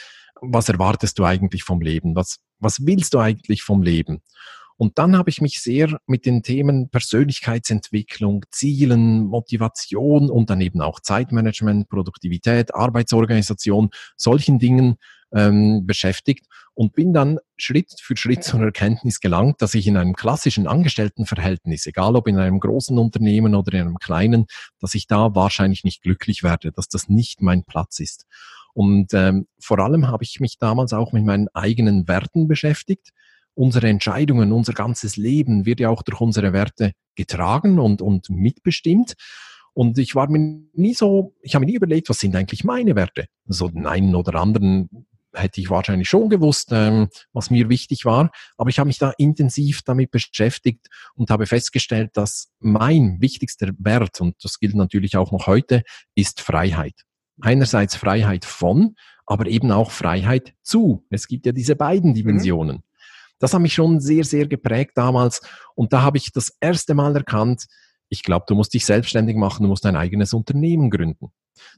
was 0.42 0.68
erwartest 0.68 1.18
du 1.18 1.24
eigentlich 1.24 1.64
vom 1.64 1.80
Leben? 1.80 2.14
Was, 2.14 2.40
was 2.58 2.84
willst 2.84 3.14
du 3.14 3.20
eigentlich 3.20 3.62
vom 3.62 3.82
Leben? 3.82 4.20
Und 4.76 4.98
dann 4.98 5.16
habe 5.16 5.30
ich 5.30 5.40
mich 5.40 5.60
sehr 5.60 5.98
mit 6.06 6.26
den 6.26 6.42
Themen 6.42 6.90
Persönlichkeitsentwicklung, 6.90 8.44
Zielen, 8.50 9.24
Motivation 9.24 10.30
und 10.30 10.50
dann 10.50 10.60
eben 10.60 10.82
auch 10.82 11.00
Zeitmanagement, 11.00 11.88
Produktivität, 11.88 12.74
Arbeitsorganisation, 12.74 13.90
solchen 14.16 14.58
Dingen 14.58 14.96
ähm, 15.34 15.86
beschäftigt 15.86 16.46
und 16.74 16.92
bin 16.92 17.12
dann 17.12 17.38
Schritt 17.56 17.94
für 18.00 18.16
Schritt 18.16 18.44
zur 18.44 18.60
Erkenntnis 18.60 19.20
gelangt, 19.20 19.62
dass 19.62 19.74
ich 19.74 19.86
in 19.86 19.96
einem 19.96 20.14
klassischen 20.14 20.66
Angestelltenverhältnis, 20.66 21.86
egal 21.86 22.14
ob 22.16 22.28
in 22.28 22.38
einem 22.38 22.60
großen 22.60 22.98
Unternehmen 22.98 23.54
oder 23.54 23.72
in 23.74 23.86
einem 23.86 23.98
kleinen, 23.98 24.46
dass 24.78 24.94
ich 24.94 25.06
da 25.06 25.34
wahrscheinlich 25.34 25.84
nicht 25.84 26.02
glücklich 26.02 26.42
werde, 26.42 26.72
dass 26.72 26.88
das 26.88 27.08
nicht 27.08 27.40
mein 27.40 27.64
Platz 27.64 27.98
ist. 27.98 28.26
Und 28.74 29.14
ähm, 29.14 29.46
vor 29.58 29.78
allem 29.78 30.06
habe 30.08 30.22
ich 30.22 30.38
mich 30.38 30.58
damals 30.58 30.92
auch 30.92 31.12
mit 31.12 31.24
meinen 31.24 31.48
eigenen 31.54 32.06
Werten 32.08 32.46
beschäftigt. 32.46 33.12
Unsere 33.56 33.88
Entscheidungen, 33.88 34.52
unser 34.52 34.72
ganzes 34.72 35.16
Leben 35.16 35.66
wird 35.66 35.80
ja 35.80 35.88
auch 35.88 36.02
durch 36.02 36.20
unsere 36.20 36.52
Werte 36.52 36.92
getragen 37.14 37.78
und, 37.78 38.02
und 38.02 38.28
mitbestimmt. 38.28 39.14
Und 39.72 39.98
ich 39.98 40.14
war 40.14 40.30
mir 40.30 40.60
nie 40.72 40.94
so, 40.94 41.34
ich 41.42 41.54
habe 41.54 41.64
mir 41.64 41.70
nie 41.72 41.76
überlegt, 41.76 42.08
was 42.08 42.18
sind 42.18 42.36
eigentlich 42.36 42.64
meine 42.64 42.96
Werte? 42.96 43.26
So 43.46 43.68
den 43.68 43.86
einen 43.86 44.14
oder 44.14 44.34
anderen 44.40 45.06
hätte 45.34 45.60
ich 45.60 45.68
wahrscheinlich 45.68 46.08
schon 46.08 46.30
gewusst, 46.30 46.68
ähm, 46.72 47.08
was 47.32 47.50
mir 47.50 47.68
wichtig 47.68 48.04
war. 48.04 48.30
Aber 48.56 48.70
ich 48.70 48.78
habe 48.78 48.86
mich 48.86 48.98
da 48.98 49.12
intensiv 49.18 49.82
damit 49.82 50.10
beschäftigt 50.10 50.88
und 51.14 51.30
habe 51.30 51.46
festgestellt, 51.46 52.10
dass 52.14 52.52
mein 52.58 53.20
wichtigster 53.20 53.70
Wert, 53.78 54.20
und 54.20 54.36
das 54.42 54.58
gilt 54.58 54.74
natürlich 54.74 55.16
auch 55.16 55.32
noch 55.32 55.46
heute, 55.46 55.82
ist 56.14 56.40
Freiheit 56.40 57.06
einerseits 57.40 57.96
Freiheit 57.96 58.44
von, 58.44 58.96
aber 59.26 59.46
eben 59.46 59.70
auch 59.72 59.90
Freiheit 59.90 60.54
zu. 60.62 61.04
Es 61.10 61.26
gibt 61.28 61.46
ja 61.46 61.52
diese 61.52 61.76
beiden 61.76 62.10
mhm. 62.10 62.14
Dimensionen. 62.14 62.76
Mhm. 62.76 62.82
Das 63.38 63.54
hat 63.54 63.60
mich 63.60 63.74
schon 63.74 64.00
sehr, 64.00 64.24
sehr 64.24 64.46
geprägt 64.46 64.92
damals. 64.94 65.40
Und 65.74 65.92
da 65.92 66.02
habe 66.02 66.18
ich 66.18 66.32
das 66.32 66.52
erste 66.60 66.94
Mal 66.94 67.14
erkannt, 67.16 67.66
ich 68.08 68.22
glaube, 68.22 68.44
du 68.48 68.54
musst 68.54 68.72
dich 68.72 68.86
selbstständig 68.86 69.36
machen, 69.36 69.64
du 69.64 69.68
musst 69.68 69.84
dein 69.84 69.96
eigenes 69.96 70.32
Unternehmen 70.32 70.90
gründen. 70.90 71.32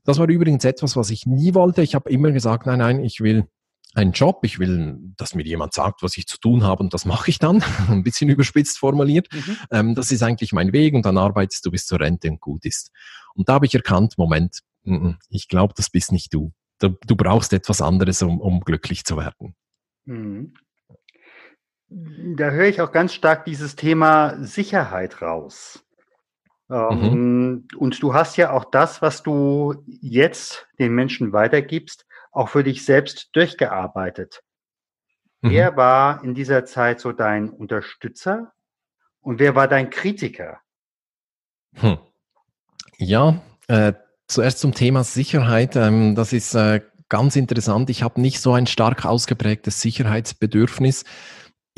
Das 0.05 0.19
war 0.19 0.29
übrigens 0.29 0.65
etwas, 0.65 0.97
was 0.97 1.11
ich 1.11 1.27
nie 1.27 1.55
wollte. 1.55 1.83
Ich 1.83 1.95
habe 1.95 2.11
immer 2.11 2.33
gesagt, 2.33 2.67
nein, 2.67 2.81
nein, 2.81 3.05
ich 3.05 3.21
will 3.21 3.47
einen 3.95 4.13
Job, 4.13 4.41
ich 4.43 4.59
will, 4.59 4.99
dass 5.17 5.35
mir 5.35 5.45
jemand 5.45 5.73
sagt, 5.73 6.03
was 6.03 6.17
ich 6.19 6.27
zu 6.27 6.39
tun 6.39 6.63
habe 6.63 6.83
und 6.83 6.93
das 6.93 7.05
mache 7.05 7.31
ich 7.31 7.39
dann, 7.39 7.63
ein 7.89 8.03
bisschen 8.03 8.29
überspitzt 8.29 8.79
formuliert. 8.79 9.29
Mhm. 9.33 9.57
Ähm, 9.71 9.95
das 9.95 10.13
ist 10.13 10.23
eigentlich 10.23 10.53
mein 10.53 10.73
Weg 10.73 10.95
und 10.95 11.07
dann 11.07 11.17
arbeitest 11.17 11.65
du 11.65 11.71
bis 11.71 11.87
zur 11.87 12.01
Rente 12.01 12.31
und 12.31 12.41
gut 12.41 12.65
ist. 12.65 12.91
Und 13.35 13.49
da 13.49 13.55
habe 13.55 13.67
ich 13.67 13.75
erkannt, 13.75 14.19
Moment, 14.19 14.61
ich 15.29 15.49
glaube, 15.49 15.75
das 15.77 15.91
bist 15.91 16.13
nicht 16.13 16.33
du. 16.33 16.53
du. 16.79 16.97
du. 17.07 17.17
brauchst 17.17 17.53
etwas 17.53 17.83
anderes, 17.83 18.23
um, 18.23 18.41
um 18.41 18.61
glücklich 18.61 19.05
zu 19.05 19.17
werden. 19.17 19.55
Mhm. 20.07 20.55
Da 21.91 22.51
höre 22.51 22.67
ich 22.67 22.81
auch 22.81 22.93
ganz 22.93 23.15
stark 23.15 23.45
dieses 23.45 23.77
Thema 23.77 24.37
Sicherheit 24.43 25.23
raus. 25.23 25.85
Ähm, 26.71 27.01
mhm. 27.01 27.69
Und 27.77 28.03
du 28.03 28.13
hast 28.13 28.37
ja 28.37 28.53
auch 28.53 28.67
das, 28.67 29.01
was 29.01 29.23
du 29.23 29.83
jetzt 29.87 30.69
den 30.79 30.95
Menschen 30.95 31.33
weitergibst, 31.33 32.07
auch 32.31 32.51
für 32.51 32.63
dich 32.63 32.85
selbst 32.85 33.31
durchgearbeitet. 33.33 34.43
Mhm. 35.41 35.51
Wer 35.51 35.77
war 35.77 36.23
in 36.23 36.35
dieser 36.35 36.67
Zeit 36.67 37.01
so 37.01 37.13
dein 37.13 37.49
Unterstützer 37.49 38.53
und 39.21 39.39
wer 39.39 39.55
war 39.55 39.67
dein 39.67 39.89
Kritiker? 39.89 40.61
Hm. 41.75 41.99
Ja, 42.99 43.41
äh, 43.69 43.93
Zuerst 44.29 44.59
zum 44.59 44.75
Thema 44.75 45.05
Sicherheit. 45.05 45.75
Ähm, 45.75 46.15
das 46.15 46.35
ist 46.35 46.55
äh, 46.55 46.83
ganz 47.09 47.35
interessant. 47.35 47.89
Ich 47.89 48.03
habe 48.03 48.21
nicht 48.21 48.41
so 48.41 48.53
ein 48.53 48.67
stark 48.67 49.07
ausgeprägtes 49.07 49.81
Sicherheitsbedürfnis. 49.81 51.05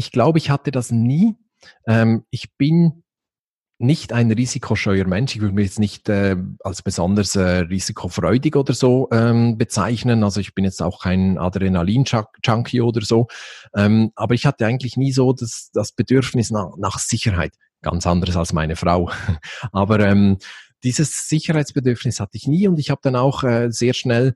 Ich 0.00 0.12
glaube, 0.12 0.38
ich 0.38 0.48
hatte 0.48 0.70
das 0.70 0.90
nie. 0.90 1.36
Ähm, 1.86 2.24
ich 2.30 2.56
bin 2.56 3.02
nicht 3.78 4.14
ein 4.14 4.32
risikoscheuer 4.32 5.06
Mensch. 5.06 5.34
Ich 5.36 5.42
würde 5.42 5.54
mich 5.54 5.66
jetzt 5.66 5.78
nicht 5.78 6.08
äh, 6.08 6.36
als 6.60 6.80
besonders 6.80 7.36
äh, 7.36 7.66
risikofreudig 7.68 8.56
oder 8.56 8.72
so 8.72 9.08
ähm, 9.12 9.58
bezeichnen. 9.58 10.24
Also 10.24 10.40
ich 10.40 10.54
bin 10.54 10.64
jetzt 10.64 10.80
auch 10.80 11.02
kein 11.02 11.36
Adrenalin-Junkie 11.36 12.80
oder 12.80 13.02
so. 13.02 13.28
Ähm, 13.76 14.10
aber 14.14 14.32
ich 14.32 14.46
hatte 14.46 14.64
eigentlich 14.64 14.96
nie 14.96 15.12
so 15.12 15.34
das, 15.34 15.68
das 15.74 15.92
Bedürfnis 15.92 16.50
nach, 16.50 16.78
nach 16.78 16.98
Sicherheit. 16.98 17.52
Ganz 17.82 18.06
anderes 18.06 18.38
als 18.38 18.54
meine 18.54 18.76
Frau. 18.76 19.10
aber 19.72 20.00
ähm, 20.00 20.38
dieses 20.82 21.28
Sicherheitsbedürfnis 21.28 22.20
hatte 22.20 22.38
ich 22.38 22.46
nie 22.46 22.68
und 22.68 22.78
ich 22.78 22.88
habe 22.88 23.02
dann 23.04 23.16
auch 23.16 23.44
äh, 23.44 23.70
sehr 23.70 23.92
schnell 23.92 24.34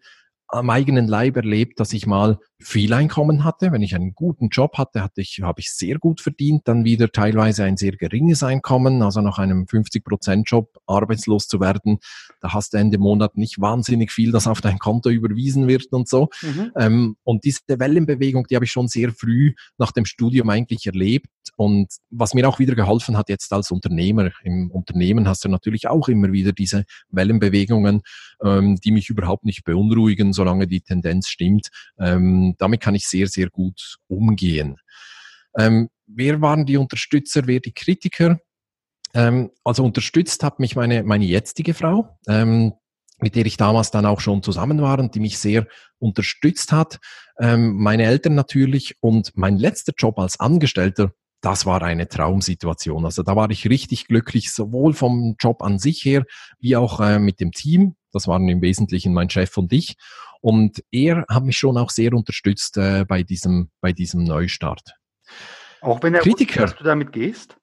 am 0.49 0.69
eigenen 0.69 1.09
Leib 1.09 1.37
erlebt, 1.37 1.81
dass 1.81 1.95
ich 1.95 2.07
mal 2.07 2.39
viel 2.65 2.95
Einkommen 2.95 3.45
hatte. 3.45 3.73
Wenn 3.73 3.83
ich 3.83 3.95
einen 3.95 4.15
guten 4.15 4.49
Job 4.49 4.79
hatte, 4.79 5.03
hatte 5.03 5.21
ich, 5.21 5.41
habe 5.43 5.61
ich 5.61 5.71
sehr 5.71 5.99
gut 5.99 6.21
verdient, 6.21 6.63
dann 6.67 6.85
wieder 6.85 7.13
teilweise 7.13 7.65
ein 7.65 7.77
sehr 7.77 7.93
geringes 7.93 8.43
Einkommen, 8.43 9.03
also 9.03 9.21
nach 9.21 9.39
einem 9.39 9.65
50-Prozent-Job 9.65 10.81
arbeitslos 10.87 11.47
zu 11.47 11.61
werden. 11.61 11.99
Da 12.41 12.55
hast 12.55 12.73
du 12.73 12.79
Ende 12.79 12.99
Monat 12.99 13.37
nicht 13.37 13.61
wahnsinnig 13.61 14.11
viel, 14.11 14.33
das 14.33 14.47
auf 14.47 14.63
dein 14.63 14.79
Konto 14.79 15.11
überwiesen 15.11 15.69
wird 15.69 15.93
und 15.93 16.09
so. 16.09 16.31
Mhm. 16.43 16.73
Ähm, 16.77 17.17
und 17.23 17.45
diese 17.45 17.61
Wellenbewegung, 17.69 18.47
die 18.47 18.57
habe 18.57 18.65
ich 18.65 18.73
schon 18.73 18.89
sehr 18.89 19.13
früh 19.13 19.53
nach 19.77 19.93
dem 19.93 20.07
Studium 20.07 20.49
eigentlich 20.49 20.87
erlebt. 20.87 21.29
Und 21.57 21.89
was 22.11 22.33
mir 22.33 22.49
auch 22.49 22.59
wieder 22.59 22.75
geholfen 22.75 23.17
hat 23.17 23.29
jetzt 23.29 23.53
als 23.53 23.71
Unternehmer, 23.71 24.31
im 24.43 24.71
Unternehmen 24.71 25.29
hast 25.29 25.45
du 25.45 25.49
natürlich 25.49 25.89
auch 25.89 26.09
immer 26.09 26.33
wieder 26.33 26.53
diese 26.53 26.85
Wellenbewegungen, 27.11 28.01
ähm, 28.43 28.77
die 28.83 28.91
mich 28.91 29.11
überhaupt 29.11 29.45
nicht 29.45 29.65
beunruhigen, 29.65 30.33
solange 30.33 30.67
die 30.67 30.81
Tendenz 30.81 31.29
stimmt. 31.29 31.69
Ähm, 31.99 32.54
damit 32.61 32.81
kann 32.81 32.95
ich 32.95 33.07
sehr, 33.07 33.27
sehr 33.27 33.49
gut 33.51 33.99
umgehen. 34.09 34.77
Ähm, 35.59 35.89
wer 36.07 36.41
waren 36.41 36.67
die 36.67 36.77
Unterstützer, 36.77 37.47
wer 37.47 37.61
die 37.61 37.73
Kritiker? 37.73 38.39
Ähm, 39.15 39.51
also 39.65 39.85
unterstützt 39.85 40.43
hat 40.43 40.59
mich 40.59 40.77
meine, 40.77 41.03
meine 41.05 41.25
jetzige 41.25 41.75
Frau, 41.75 42.19
ähm, 42.29 42.75
mit 43.21 43.37
der 43.37 43.47
ich 43.47 43.57
damals 43.57 43.91
dann 43.91 44.07
auch 44.07 44.21
schon 44.21 44.43
zusammen 44.43 44.83
war 44.83 44.99
und 44.99 45.15
die 45.15 45.21
mich 45.21 45.39
sehr 45.39 45.67
unterstützt 45.99 46.73
hat. 46.73 46.99
Ähm, 47.39 47.77
meine 47.77 48.05
Eltern 48.05 48.35
natürlich 48.35 48.97
und 49.01 49.37
mein 49.37 49.57
letzter 49.57 49.93
Job 49.97 50.19
als 50.19 50.41
Angestellter, 50.41 51.13
das 51.41 51.67
war 51.67 51.83
eine 51.83 52.09
Traumsituation. 52.09 53.05
Also 53.05 53.23
da 53.23 53.37
war 53.37 53.51
ich 53.51 53.69
richtig 53.69 54.07
glücklich, 54.09 54.53
sowohl 54.53 54.95
vom 54.95 55.37
Job 55.39 55.63
an 55.63 55.79
sich 55.79 56.05
her, 56.05 56.25
wie 56.59 56.75
auch 56.77 57.01
äh, 57.01 57.19
mit 57.19 57.39
dem 57.39 57.53
Team. 57.53 57.97
Das 58.15 58.29
waren 58.29 58.49
im 58.49 58.63
Wesentlichen 58.63 59.13
mein 59.13 59.31
Chef 59.31 59.57
und 59.57 59.73
ich. 59.73 59.97
Und 60.41 60.83
er 60.91 61.25
hat 61.29 61.45
mich 61.45 61.57
schon 61.57 61.77
auch 61.79 61.91
sehr 61.91 62.13
unterstützt 62.13 62.77
äh, 62.77 63.05
bei, 63.07 63.23
diesem, 63.23 63.71
bei 63.81 63.93
diesem 63.93 64.25
Neustart. 64.25 64.95
Auch 65.81 66.03
wenn 66.03 66.15
er 66.15 66.21
Kritiker, 66.21 66.63
wusste, 66.63 66.75
dass 66.75 66.77
du 66.77 66.85
damit 66.85 67.13
gehst? 67.13 67.57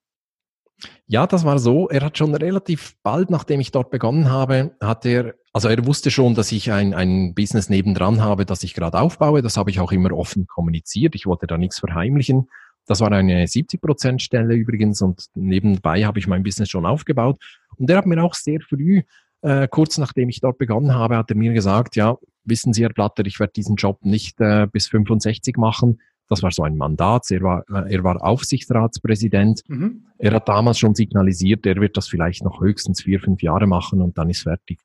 Ja, 1.06 1.26
das 1.26 1.44
war 1.44 1.58
so. 1.58 1.88
Er 1.88 2.02
hat 2.02 2.18
schon 2.18 2.34
relativ 2.34 2.94
bald, 3.02 3.30
nachdem 3.30 3.60
ich 3.60 3.70
dort 3.70 3.90
begonnen 3.90 4.30
habe, 4.30 4.76
hat 4.80 5.06
er, 5.06 5.34
also 5.52 5.68
er 5.68 5.86
wusste 5.86 6.10
schon, 6.10 6.34
dass 6.34 6.50
ich 6.52 6.72
ein, 6.72 6.94
ein 6.94 7.34
Business 7.34 7.68
nebendran 7.68 8.20
habe, 8.20 8.46
das 8.46 8.62
ich 8.62 8.74
gerade 8.74 8.98
aufbaue. 8.98 9.42
Das 9.42 9.56
habe 9.56 9.70
ich 9.70 9.80
auch 9.80 9.92
immer 9.92 10.12
offen 10.12 10.46
kommuniziert. 10.46 11.14
Ich 11.14 11.26
wollte 11.26 11.46
da 11.46 11.58
nichts 11.58 11.78
verheimlichen. 11.78 12.48
Das 12.86 13.00
war 13.00 13.12
eine 13.12 13.44
70-Prozent-Stelle 13.44 14.54
übrigens 14.54 15.02
und 15.02 15.26
nebenbei 15.34 16.04
habe 16.04 16.18
ich 16.18 16.26
mein 16.26 16.42
Business 16.42 16.68
schon 16.68 16.84
aufgebaut. 16.84 17.40
Und 17.76 17.88
er 17.88 17.96
hat 17.96 18.06
mir 18.06 18.22
auch 18.22 18.34
sehr 18.34 18.60
früh, 18.60 19.02
äh, 19.42 19.68
kurz 19.68 19.98
nachdem 19.98 20.28
ich 20.28 20.40
dort 20.40 20.58
begonnen 20.58 20.94
habe, 20.94 21.16
hat 21.16 21.30
er 21.30 21.36
mir 21.36 21.52
gesagt, 21.52 21.96
ja, 21.96 22.16
wissen 22.44 22.72
Sie, 22.72 22.82
Herr 22.82 22.92
Blatter, 22.92 23.24
ich 23.26 23.38
werde 23.38 23.52
diesen 23.52 23.76
Job 23.76 24.04
nicht 24.04 24.40
äh, 24.40 24.66
bis 24.70 24.88
65 24.88 25.56
machen. 25.56 26.00
Das 26.28 26.42
war 26.42 26.50
so 26.50 26.62
ein 26.62 26.76
Mandat. 26.76 27.30
Er 27.30 27.42
war, 27.42 27.64
äh, 27.68 27.94
er 27.94 28.04
war 28.04 28.22
Aufsichtsratspräsident. 28.24 29.62
Mhm. 29.68 30.06
Er 30.18 30.32
hat 30.32 30.48
damals 30.48 30.78
schon 30.78 30.94
signalisiert, 30.94 31.66
er 31.66 31.76
wird 31.76 31.96
das 31.96 32.08
vielleicht 32.08 32.42
noch 32.42 32.60
höchstens 32.60 33.02
vier, 33.02 33.20
fünf 33.20 33.42
Jahre 33.42 33.66
machen 33.66 34.00
und 34.00 34.16
dann 34.16 34.30
ist 34.30 34.42
fertig. 34.42 34.78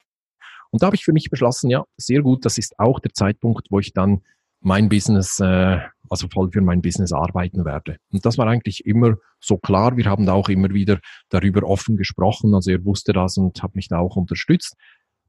Und 0.72 0.82
da 0.82 0.88
habe 0.88 0.96
ich 0.96 1.06
für 1.06 1.14
mich 1.14 1.30
beschlossen, 1.30 1.70
ja, 1.70 1.86
sehr 1.96 2.22
gut, 2.22 2.44
das 2.44 2.58
ist 2.58 2.78
auch 2.78 3.00
der 3.00 3.14
Zeitpunkt, 3.14 3.68
wo 3.70 3.80
ich 3.80 3.94
dann 3.94 4.22
mein 4.60 4.90
Business, 4.90 5.40
äh, 5.40 5.80
also 6.10 6.28
voll 6.32 6.52
für 6.52 6.62
mein 6.62 6.82
Business 6.82 7.12
arbeiten 7.12 7.66
werde. 7.66 7.98
Und 8.12 8.26
das 8.26 8.38
war 8.38 8.48
eigentlich 8.48 8.86
immer 8.86 9.16
so 9.40 9.58
klar. 9.58 9.98
Wir 9.98 10.06
haben 10.06 10.26
da 10.26 10.34
auch 10.34 10.50
immer 10.50 10.70
wieder 10.70 11.00
darüber 11.30 11.64
offen 11.64 11.98
gesprochen. 11.98 12.54
Also 12.54 12.72
er 12.72 12.84
wusste 12.86 13.14
das 13.14 13.38
und 13.38 13.62
hat 13.64 13.76
mich 13.76 13.88
da 13.88 14.00
auch 14.00 14.16
unterstützt. 14.16 14.76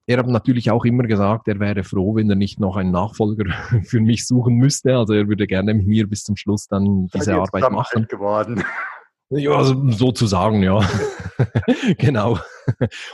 Er 0.06 0.18
hat 0.18 0.26
natürlich 0.26 0.70
auch 0.70 0.86
immer 0.86 1.04
gesagt, 1.04 1.48
er 1.48 1.60
wäre 1.60 1.84
froh, 1.84 2.16
wenn 2.16 2.30
er 2.30 2.36
nicht 2.36 2.58
noch 2.58 2.76
einen 2.76 2.90
Nachfolger 2.90 3.44
für 3.84 4.00
mich 4.00 4.26
suchen 4.26 4.54
müsste. 4.54 4.96
Also 4.96 5.12
er 5.12 5.28
würde 5.28 5.46
gerne 5.46 5.74
mit 5.74 5.86
mir 5.86 6.08
bis 6.08 6.24
zum 6.24 6.36
Schluss 6.36 6.66
dann 6.66 7.08
diese 7.14 7.34
Arbeit 7.34 7.70
machen. 7.70 8.06
geworden. 8.08 8.64
Ja, 9.30 9.50
also 9.50 9.90
sozusagen, 9.90 10.62
ja. 10.62 10.80
genau. 11.98 12.38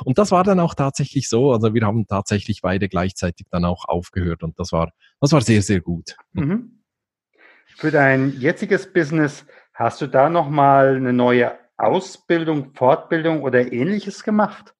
Und 0.05 0.19
das 0.19 0.31
war 0.31 0.45
dann 0.45 0.61
auch 0.61 0.75
tatsächlich 0.75 1.29
so. 1.29 1.53
Also 1.53 1.75
wir 1.75 1.83
haben 1.83 2.07
tatsächlich 2.07 2.61
beide 2.63 2.89
gleichzeitig 2.89 3.49
dann 3.51 3.65
auch 3.65 3.87
aufgehört 3.87 4.45
und 4.45 4.59
das 4.61 4.71
war, 4.71 4.93
das 5.21 5.33
war 5.33 5.41
sehr, 5.41 5.63
sehr 5.63 5.81
gut. 5.81 6.17
Mhm. 6.33 6.84
Für 7.77 7.91
dein 7.91 8.39
jetziges 8.39 8.93
Business 8.93 9.45
hast 9.73 10.01
du 10.01 10.07
da 10.07 10.29
nochmal 10.31 10.97
eine 10.97 11.13
neue 11.13 11.59
Ausbildung, 11.77 12.73
Fortbildung 12.75 13.43
oder 13.43 13.73
ähnliches 13.73 14.23
gemacht? 14.23 14.75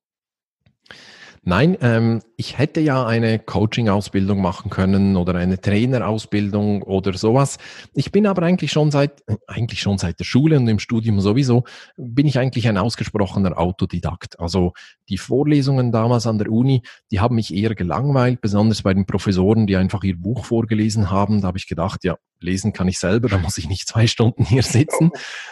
Nein, 1.47 1.77
ähm, 1.83 2.23
ich 2.39 2.57
hätte 2.57 2.81
ja 2.81 3.05
eine 3.05 3.39
Coaching-Ausbildung 3.39 4.41
machen 4.41 4.71
können 4.71 5.17
oder 5.17 5.35
eine 5.35 5.61
Trainerausbildung 5.61 6.83
oder 6.83 7.13
sowas. 7.13 7.59
Ich 7.93 8.11
bin 8.11 8.27
aber 8.27 8.45
eigentlich 8.45 8.73
schon 8.73 8.91
seit, 8.91 9.23
eigentlich 9.47 9.83
schon 9.83 9.99
seit 9.99 10.19
der 10.21 10.25
Schule 10.25 10.57
und 10.57 10.67
im 10.69 10.79
Studium 10.79 11.21
sowieso, 11.21 11.65
bin 11.99 12.27
ich 12.27 12.39
eigentlich 12.39 12.67
ein 12.67 12.79
ausgesprochener 12.79 13.59
Autodidakt. 13.59 14.41
Also 14.41 14.73
die 15.11 15.19
Vorlesungen 15.19 15.93
damals 15.93 16.27
an 16.27 16.39
der 16.39 16.51
Uni, 16.51 16.81
die 17.11 17.21
haben 17.21 17.35
mich 17.35 17.53
eher 17.53 17.75
gelangweilt, 17.75 18.41
besonders 18.41 18.81
bei 18.81 18.95
den 18.95 19.05
Professoren, 19.05 19.67
die 19.67 19.77
einfach 19.77 20.03
ihr 20.03 20.17
Buch 20.17 20.47
vorgelesen 20.47 21.11
haben. 21.11 21.43
Da 21.43 21.49
habe 21.49 21.59
ich 21.59 21.69
gedacht, 21.69 22.05
ja, 22.05 22.17
lesen 22.45 22.73
kann 22.73 22.89
ich 22.89 22.99
selber, 22.99 23.29
da 23.29 23.39
muss 23.39 23.59
ich 23.59 23.69
nicht 23.69 23.89
zwei 23.89 24.07
Stunden 24.07 24.45
hier 24.45 24.63
sitzen. 24.63 25.11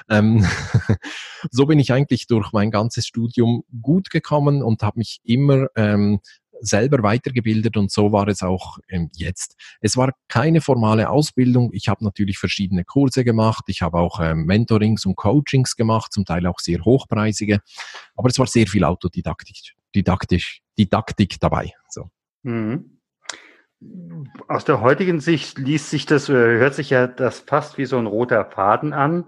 Ähm, 0.08 0.46
so 1.50 1.66
bin 1.66 1.78
ich 1.78 1.92
eigentlich 1.92 2.26
durch 2.26 2.52
mein 2.52 2.70
ganzes 2.70 3.06
Studium 3.06 3.64
gut 3.80 4.10
gekommen 4.10 4.62
und 4.62 4.82
habe 4.82 4.98
mich 4.98 5.20
immer 5.24 5.66
ähm, 5.76 6.20
selber 6.62 7.02
weitergebildet 7.02 7.76
und 7.76 7.90
so 7.90 8.12
war 8.12 8.28
es 8.28 8.42
auch 8.42 8.78
ähm, 8.88 9.10
jetzt. 9.16 9.56
Es 9.80 9.96
war 9.96 10.12
keine 10.28 10.60
formale 10.60 11.10
Ausbildung. 11.10 11.70
Ich 11.72 11.88
habe 11.88 12.04
natürlich 12.04 12.38
verschiedene 12.38 12.84
Kurse 12.84 13.24
gemacht. 13.24 13.64
Ich 13.66 13.82
habe 13.82 13.98
auch 13.98 14.20
ähm, 14.20 14.46
Mentorings 14.46 15.04
und 15.04 15.16
Coachings 15.16 15.76
gemacht, 15.76 16.12
zum 16.12 16.24
Teil 16.24 16.46
auch 16.46 16.60
sehr 16.60 16.84
hochpreisige. 16.84 17.60
Aber 18.14 18.28
es 18.28 18.38
war 18.38 18.46
sehr 18.46 18.66
viel 18.66 18.84
Autodidaktik, 18.84 19.74
didaktisch, 19.94 20.62
Didaktik 20.78 21.40
dabei. 21.40 21.72
So. 21.88 22.08
Mhm. 22.44 22.91
Aus 24.48 24.64
der 24.64 24.80
heutigen 24.80 25.20
Sicht 25.20 25.58
liest 25.58 25.90
sich 25.90 26.06
das, 26.06 26.28
hört 26.28 26.74
sich 26.74 26.90
ja 26.90 27.06
das 27.06 27.40
fast 27.40 27.78
wie 27.78 27.84
so 27.84 27.98
ein 27.98 28.06
roter 28.06 28.44
Faden 28.44 28.92
an. 28.92 29.24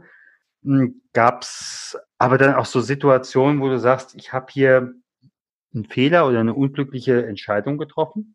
Hm, 0.62 1.00
Gab 1.12 1.42
es 1.42 1.96
aber 2.18 2.38
dann 2.38 2.54
auch 2.54 2.66
so 2.66 2.80
Situationen, 2.80 3.60
wo 3.60 3.68
du 3.68 3.78
sagst, 3.78 4.14
ich 4.16 4.32
habe 4.32 4.46
hier 4.50 4.94
einen 5.74 5.84
Fehler 5.84 6.26
oder 6.28 6.40
eine 6.40 6.54
unglückliche 6.54 7.26
Entscheidung 7.26 7.78
getroffen? 7.78 8.34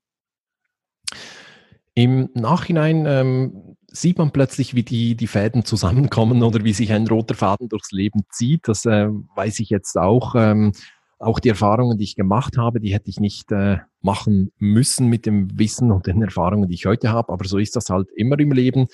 Im 1.95 2.29
Nachhinein 2.33 3.05
ähm, 3.05 3.75
sieht 3.87 4.17
man 4.17 4.31
plötzlich, 4.31 4.75
wie 4.75 4.83
die, 4.83 5.15
die 5.15 5.27
Fäden 5.27 5.65
zusammenkommen 5.65 6.43
oder 6.43 6.63
wie 6.63 6.73
sich 6.73 6.93
ein 6.93 7.07
roter 7.07 7.35
Faden 7.35 7.67
durchs 7.67 7.91
Leben 7.91 8.21
zieht. 8.31 8.67
Das 8.67 8.85
äh, 8.85 9.09
weiß 9.09 9.59
ich 9.59 9.69
jetzt 9.69 9.97
auch. 9.97 10.35
Ähm, 10.35 10.71
auch 11.19 11.39
die 11.39 11.49
Erfahrungen, 11.49 11.97
die 11.97 12.05
ich 12.05 12.15
gemacht 12.15 12.57
habe, 12.57 12.79
die 12.79 12.93
hätte 12.93 13.09
ich 13.09 13.19
nicht 13.19 13.51
äh, 13.51 13.77
machen 14.01 14.51
müssen 14.57 15.07
mit 15.07 15.25
dem 15.25 15.59
Wissen 15.59 15.91
und 15.91 16.07
den 16.07 16.21
Erfahrungen, 16.21 16.69
die 16.69 16.75
ich 16.75 16.85
heute 16.85 17.11
habe. 17.11 17.31
Aber 17.33 17.45
so 17.45 17.57
ist 17.57 17.75
das 17.75 17.89
halt 17.89 18.07
immer 18.15 18.39
im 18.39 18.51
Leben. 18.51 18.87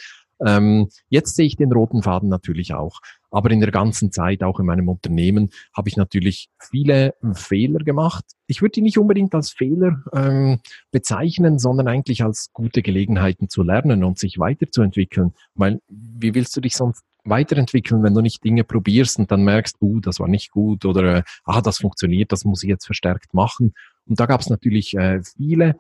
Ähm, 0.46 0.90
jetzt 1.08 1.36
sehe 1.36 1.46
ich 1.46 1.56
den 1.56 1.72
roten 1.72 2.04
Faden 2.04 2.28
natürlich 2.30 2.74
auch. 2.74 3.00
Aber 3.32 3.52
in 3.52 3.62
der 3.62 3.72
ganzen 3.72 4.12
Zeit, 4.12 4.44
auch 4.44 4.60
in 4.60 4.66
meinem 4.66 4.90
Unternehmen, 4.90 5.50
habe 5.76 5.88
ich 5.88 5.98
natürlich 5.98 6.50
viele 6.60 7.14
Fehler 7.34 7.80
gemacht. 7.80 8.26
Ich 8.48 8.62
würde 8.62 8.74
die 8.74 8.82
nicht 8.82 8.98
unbedingt 8.98 9.34
als 9.34 9.52
Fehler 9.52 10.04
ähm, 10.14 10.60
bezeichnen, 10.92 11.60
sondern 11.60 11.88
eigentlich 11.88 12.24
als 12.24 12.50
gute 12.54 12.82
Gelegenheiten 12.82 13.50
zu 13.50 13.64
lernen 13.64 14.04
und 14.04 14.20
sich 14.20 14.40
weiterzuentwickeln. 14.40 15.34
Weil 15.54 15.80
wie 15.88 16.34
willst 16.34 16.56
du 16.58 16.62
dich 16.62 16.76
sonst 16.76 17.04
weiterentwickeln, 17.26 18.04
wenn 18.04 18.14
du 18.14 18.22
nicht 18.22 18.44
Dinge 18.44 18.64
probierst 18.64 19.20
und 19.20 19.32
dann 19.32 19.44
merkst, 19.44 19.78
uh, 19.82 20.00
das 20.00 20.20
war 20.20 20.28
nicht 20.28 20.52
gut 20.52 20.86
oder 20.86 21.24
ah, 21.44 21.62
das 21.62 21.80
funktioniert, 21.80 22.32
das 22.32 22.46
muss 22.46 22.64
ich 22.64 22.70
jetzt 22.70 22.86
verstärkt 22.86 23.34
machen. 23.34 23.74
Und 24.06 24.20
da 24.20 24.26
gab 24.26 24.42
es 24.42 24.50
natürlich 24.50 24.96
äh, 24.96 25.22
viele. 25.24 25.76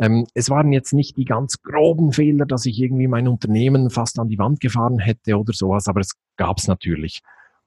Ähm, 0.00 0.26
es 0.34 0.50
waren 0.50 0.72
jetzt 0.72 0.92
nicht 0.92 1.16
die 1.16 1.24
ganz 1.24 1.62
groben 1.62 2.12
Fehler, 2.12 2.46
dass 2.46 2.66
ich 2.66 2.80
irgendwie 2.80 3.08
mein 3.08 3.28
Unternehmen 3.28 3.90
fast 3.90 4.18
an 4.18 4.28
die 4.28 4.38
Wand 4.38 4.60
gefahren 4.60 4.98
hätte 4.98 5.38
oder 5.38 5.52
sowas, 5.52 5.88
aber 5.88 6.00
es 6.00 6.12
gab 6.36 6.58
es 6.58 6.68
natürlich. 6.68 7.22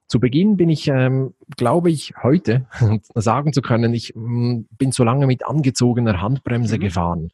Zu 0.08 0.20
Beginn 0.20 0.56
bin 0.56 0.68
ich, 0.68 0.86
ähm, 0.86 1.34
glaube 1.56 1.90
ich, 1.90 2.14
heute 2.22 2.66
sagen 3.14 3.52
zu 3.52 3.60
können, 3.60 3.92
ich 3.92 4.14
mh, 4.14 4.22
mm, 4.22 4.68
bin 4.78 4.92
so 4.92 5.02
lange 5.02 5.26
mit 5.26 5.44
angezogener 5.44 6.20
Handbremse 6.20 6.76
mhm. 6.76 6.80
gefahren. 6.80 7.28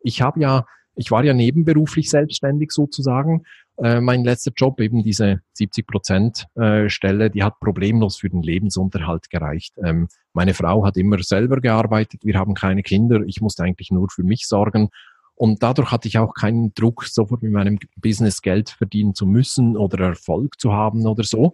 Ich 0.00 0.22
habe 0.22 0.40
ja 0.40 0.66
ich 0.94 1.10
war 1.10 1.24
ja 1.24 1.34
nebenberuflich 1.34 2.10
selbstständig 2.10 2.70
sozusagen. 2.72 3.44
Äh, 3.78 4.00
mein 4.00 4.24
letzter 4.24 4.52
Job, 4.54 4.80
eben 4.80 5.02
diese 5.02 5.40
70 5.54 5.86
Prozent 5.86 6.46
äh, 6.54 6.88
Stelle, 6.88 7.30
die 7.30 7.42
hat 7.42 7.58
problemlos 7.60 8.16
für 8.16 8.28
den 8.28 8.42
Lebensunterhalt 8.42 9.30
gereicht. 9.30 9.74
Ähm, 9.82 10.08
meine 10.34 10.54
Frau 10.54 10.84
hat 10.84 10.96
immer 10.96 11.22
selber 11.22 11.60
gearbeitet, 11.60 12.24
wir 12.24 12.38
haben 12.38 12.54
keine 12.54 12.82
Kinder, 12.82 13.20
ich 13.26 13.40
musste 13.40 13.64
eigentlich 13.64 13.90
nur 13.90 14.08
für 14.10 14.22
mich 14.22 14.46
sorgen. 14.46 14.90
Und 15.34 15.62
dadurch 15.62 15.90
hatte 15.90 16.08
ich 16.08 16.18
auch 16.18 16.34
keinen 16.34 16.74
Druck, 16.74 17.04
sofort 17.04 17.42
mit 17.42 17.52
meinem 17.52 17.78
Business 17.96 18.42
Geld 18.42 18.70
verdienen 18.70 19.14
zu 19.14 19.26
müssen 19.26 19.76
oder 19.76 20.04
Erfolg 20.04 20.60
zu 20.60 20.72
haben 20.72 21.06
oder 21.06 21.24
so. 21.24 21.52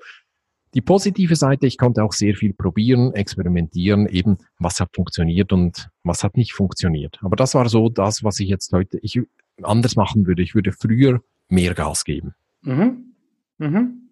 Die 0.74 0.80
positive 0.82 1.34
Seite, 1.36 1.66
ich 1.66 1.78
konnte 1.78 2.04
auch 2.04 2.12
sehr 2.12 2.34
viel 2.34 2.52
probieren, 2.52 3.14
experimentieren, 3.14 4.06
eben 4.06 4.38
was 4.58 4.80
hat 4.80 4.94
funktioniert 4.94 5.52
und 5.52 5.88
was 6.04 6.24
hat 6.24 6.36
nicht 6.36 6.52
funktioniert. 6.52 7.18
Aber 7.22 7.36
das 7.36 7.54
war 7.54 7.68
so 7.68 7.88
das, 7.88 8.22
was 8.22 8.38
ich 8.40 8.48
jetzt 8.48 8.72
heute 8.72 8.98
ich 9.02 9.20
anders 9.62 9.96
machen 9.96 10.26
würde. 10.26 10.42
Ich 10.42 10.54
würde 10.54 10.72
früher 10.72 11.22
mehr 11.48 11.74
Gas 11.74 12.04
geben. 12.04 12.34
Mhm. 12.62 13.14
Mhm. 13.58 14.10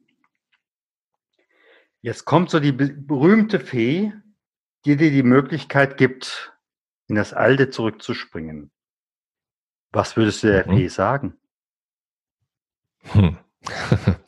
Jetzt 2.00 2.24
kommt 2.24 2.50
so 2.50 2.60
die 2.60 2.72
berühmte 2.72 3.60
Fee, 3.60 4.12
die 4.84 4.96
dir 4.96 5.10
die 5.10 5.22
Möglichkeit 5.22 5.96
gibt, 5.96 6.56
in 7.08 7.16
das 7.16 7.32
Alte 7.32 7.70
zurückzuspringen. 7.70 8.70
Was 9.92 10.16
würdest 10.16 10.42
du 10.42 10.48
der 10.48 10.68
mhm. 10.68 10.76
Fee 10.76 10.88
sagen? 10.88 11.34
Hm. 13.12 13.38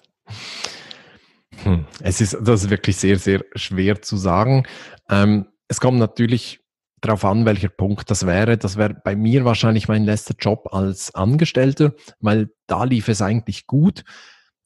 Hm. 1.68 1.84
Es 2.00 2.22
ist, 2.22 2.36
das 2.40 2.64
ist 2.64 2.70
wirklich 2.70 2.96
sehr, 2.96 3.18
sehr 3.18 3.44
schwer 3.54 4.00
zu 4.00 4.16
sagen. 4.16 4.64
Ähm, 5.10 5.46
es 5.68 5.80
kommt 5.80 5.98
natürlich 5.98 6.60
darauf 7.02 7.26
an, 7.26 7.44
welcher 7.44 7.68
Punkt 7.68 8.10
das 8.10 8.26
wäre. 8.26 8.56
Das 8.56 8.78
wäre 8.78 8.94
bei 8.94 9.14
mir 9.14 9.44
wahrscheinlich 9.44 9.86
mein 9.86 10.04
letzter 10.04 10.34
Job 10.38 10.72
als 10.72 11.14
Angestellter, 11.14 11.92
weil 12.20 12.48
da 12.66 12.84
lief 12.84 13.08
es 13.08 13.20
eigentlich 13.20 13.66
gut. 13.66 14.04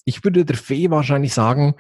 Ich 0.05 0.22
würde 0.22 0.44
der 0.44 0.57
Fee 0.57 0.90
wahrscheinlich 0.90 1.35
sagen, 1.35 1.74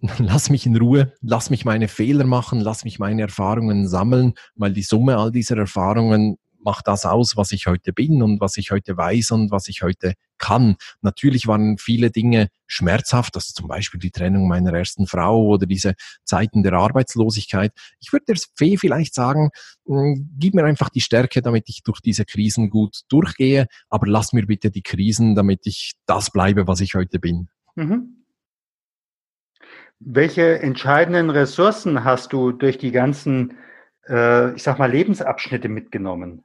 lass 0.18 0.50
mich 0.50 0.66
in 0.66 0.76
Ruhe, 0.76 1.12
lass 1.20 1.48
mich 1.48 1.64
meine 1.64 1.86
Fehler 1.86 2.24
machen, 2.26 2.60
lass 2.60 2.84
mich 2.84 2.98
meine 2.98 3.22
Erfahrungen 3.22 3.86
sammeln, 3.86 4.34
weil 4.56 4.72
die 4.72 4.82
Summe 4.82 5.16
all 5.16 5.30
dieser 5.30 5.56
Erfahrungen 5.56 6.38
macht 6.66 6.88
das 6.88 7.06
aus, 7.06 7.36
was 7.36 7.52
ich 7.52 7.66
heute 7.66 7.94
bin 7.94 8.22
und 8.22 8.40
was 8.40 8.58
ich 8.58 8.72
heute 8.72 8.96
weiß 8.96 9.30
und 9.30 9.50
was 9.50 9.68
ich 9.68 9.82
heute 9.82 10.14
kann. 10.36 10.76
Natürlich 11.00 11.46
waren 11.46 11.78
viele 11.78 12.10
Dinge 12.10 12.48
schmerzhaft, 12.66 13.36
also 13.36 13.52
zum 13.54 13.68
Beispiel 13.68 14.00
die 14.00 14.10
Trennung 14.10 14.48
meiner 14.48 14.72
ersten 14.74 15.06
Frau 15.06 15.46
oder 15.46 15.64
diese 15.64 15.94
Zeiten 16.24 16.62
der 16.62 16.74
Arbeitslosigkeit. 16.74 17.72
Ich 18.00 18.12
würde 18.12 18.26
der 18.26 18.36
Fee 18.56 18.76
vielleicht 18.76 19.14
sagen, 19.14 19.50
hm, 19.86 20.34
gib 20.38 20.54
mir 20.54 20.64
einfach 20.64 20.90
die 20.90 21.00
Stärke, 21.00 21.40
damit 21.40 21.68
ich 21.68 21.82
durch 21.84 22.00
diese 22.00 22.24
Krisen 22.24 22.68
gut 22.68 23.02
durchgehe, 23.08 23.68
aber 23.88 24.08
lass 24.08 24.32
mir 24.32 24.44
bitte 24.46 24.70
die 24.70 24.82
Krisen, 24.82 25.36
damit 25.36 25.66
ich 25.66 25.92
das 26.04 26.30
bleibe, 26.30 26.66
was 26.66 26.80
ich 26.80 26.94
heute 26.94 27.20
bin. 27.20 27.48
Mhm. 27.76 28.24
Welche 30.00 30.58
entscheidenden 30.58 31.30
Ressourcen 31.30 32.04
hast 32.04 32.32
du 32.32 32.52
durch 32.52 32.76
die 32.76 32.90
ganzen, 32.90 33.56
äh, 34.08 34.52
ich 34.54 34.62
sag 34.62 34.78
mal, 34.78 34.90
Lebensabschnitte 34.90 35.68
mitgenommen? 35.68 36.42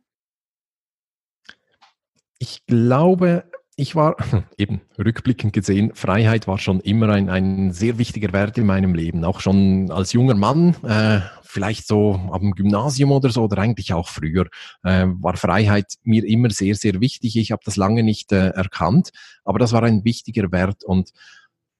Ich 2.41 2.65
glaube, 2.65 3.43
ich 3.75 3.95
war 3.95 4.15
eben 4.57 4.81
rückblickend 4.97 5.53
gesehen, 5.53 5.93
Freiheit 5.93 6.47
war 6.47 6.57
schon 6.57 6.79
immer 6.79 7.09
ein, 7.09 7.29
ein 7.29 7.71
sehr 7.71 7.99
wichtiger 7.99 8.33
Wert 8.33 8.57
in 8.57 8.65
meinem 8.65 8.95
Leben. 8.95 9.23
Auch 9.25 9.41
schon 9.41 9.91
als 9.91 10.13
junger 10.13 10.33
Mann, 10.33 10.75
äh, 10.83 11.21
vielleicht 11.43 11.85
so 11.85 12.19
am 12.31 12.53
Gymnasium 12.53 13.11
oder 13.11 13.29
so, 13.29 13.43
oder 13.43 13.59
eigentlich 13.59 13.93
auch 13.93 14.07
früher, 14.09 14.47
äh, 14.81 15.05
war 15.05 15.37
Freiheit 15.37 15.93
mir 16.01 16.25
immer 16.25 16.49
sehr, 16.49 16.73
sehr 16.73 16.99
wichtig. 16.99 17.37
Ich 17.37 17.51
habe 17.51 17.61
das 17.63 17.75
lange 17.75 18.01
nicht 18.01 18.31
äh, 18.31 18.47
erkannt, 18.49 19.11
aber 19.45 19.59
das 19.59 19.71
war 19.71 19.83
ein 19.83 20.03
wichtiger 20.03 20.51
Wert. 20.51 20.83
Und 20.83 21.11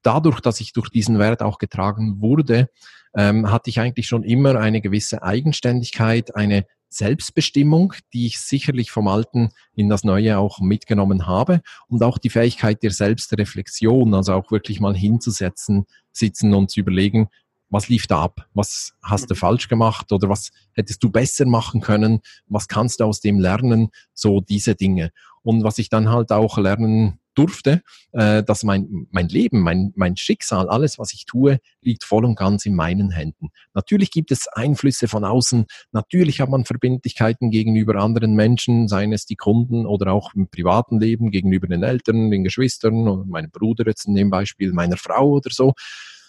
dadurch, 0.04 0.42
dass 0.42 0.62
ich 0.62 0.74
durch 0.74 0.90
diesen 0.90 1.18
Wert 1.18 1.42
auch 1.42 1.58
getragen 1.58 2.22
wurde, 2.22 2.70
ähm, 3.18 3.52
hatte 3.52 3.72
ich 3.72 3.80
eigentlich 3.80 4.08
schon 4.08 4.22
immer 4.22 4.58
eine 4.58 4.82
gewisse 4.82 5.24
Eigenständigkeit, 5.24 6.36
eine 6.36 6.68
Selbstbestimmung, 6.94 7.94
die 8.14 8.28
ich 8.28 8.40
sicherlich 8.40 8.92
vom 8.92 9.08
Alten 9.08 9.50
in 9.76 9.90
das 9.90 10.04
Neue 10.04 10.38
auch 10.38 10.60
mitgenommen 10.60 11.26
habe 11.26 11.62
und 11.88 12.04
auch 12.04 12.18
die 12.18 12.30
Fähigkeit 12.30 12.84
der 12.84 12.92
Selbstreflexion, 12.92 14.14
also 14.14 14.34
auch 14.34 14.52
wirklich 14.52 14.82
mal 14.82 14.96
hinzusetzen, 14.96 15.86
sitzen 16.12 16.54
und 16.54 16.70
zu 16.70 16.82
überlegen, 16.82 17.30
was 17.70 17.88
lief 17.88 18.06
da 18.06 18.22
ab? 18.22 18.46
Was 18.54 18.94
hast 19.02 19.32
du 19.32 19.36
falsch 19.36 19.70
gemacht 19.70 20.12
oder 20.12 20.28
was 20.28 20.52
hättest 20.74 21.02
du 21.04 21.10
besser 21.10 21.46
machen 21.46 21.80
können? 21.80 22.20
Was 22.48 22.68
kannst 22.68 23.00
du 23.00 23.06
aus 23.06 23.22
dem 23.22 23.40
lernen? 23.40 23.90
So 24.14 24.42
diese 24.42 24.76
Dinge. 24.76 25.12
Und 25.44 25.64
was 25.64 25.78
ich 25.78 25.90
dann 25.90 26.10
halt 26.10 26.32
auch 26.32 26.58
lernen 26.58 27.20
durfte, 27.36 27.82
äh, 28.12 28.44
dass 28.44 28.64
mein, 28.64 29.08
mein 29.12 29.28
Leben, 29.28 29.62
mein, 29.62 29.94
mein 29.96 30.18
Schicksal, 30.18 30.70
alles, 30.70 31.00
was 31.00 31.14
ich 31.14 31.26
tue, 31.26 31.60
liegt 31.82 32.04
voll 32.04 32.26
und 32.26 32.36
ganz 32.36 32.66
in 32.66 32.76
meinen 32.76 33.12
Händen. 33.12 33.50
Natürlich 33.74 34.12
gibt 34.12 34.32
es 34.32 34.48
Einflüsse 34.48 35.08
von 35.08 35.24
außen, 35.24 35.66
natürlich 35.92 36.42
hat 36.42 36.50
man 36.50 36.66
Verbindlichkeiten 36.66 37.50
gegenüber 37.50 37.96
anderen 37.96 38.36
Menschen, 38.36 38.88
seien 38.88 39.14
es 39.14 39.26
die 39.26 39.36
Kunden 39.36 39.86
oder 39.86 40.12
auch 40.12 40.34
im 40.34 40.50
privaten 40.50 41.00
Leben 41.00 41.32
gegenüber 41.32 41.68
den 41.68 41.84
Eltern, 41.84 42.32
den 42.32 42.44
Geschwistern 42.44 43.08
oder 43.08 43.26
meinem 43.26 43.52
Bruder 43.52 43.86
jetzt 43.86 44.06
in 44.06 44.16
dem 44.16 44.30
Beispiel, 44.30 44.74
meiner 44.74 44.98
Frau 44.98 45.30
oder 45.32 45.52
so. 45.52 45.74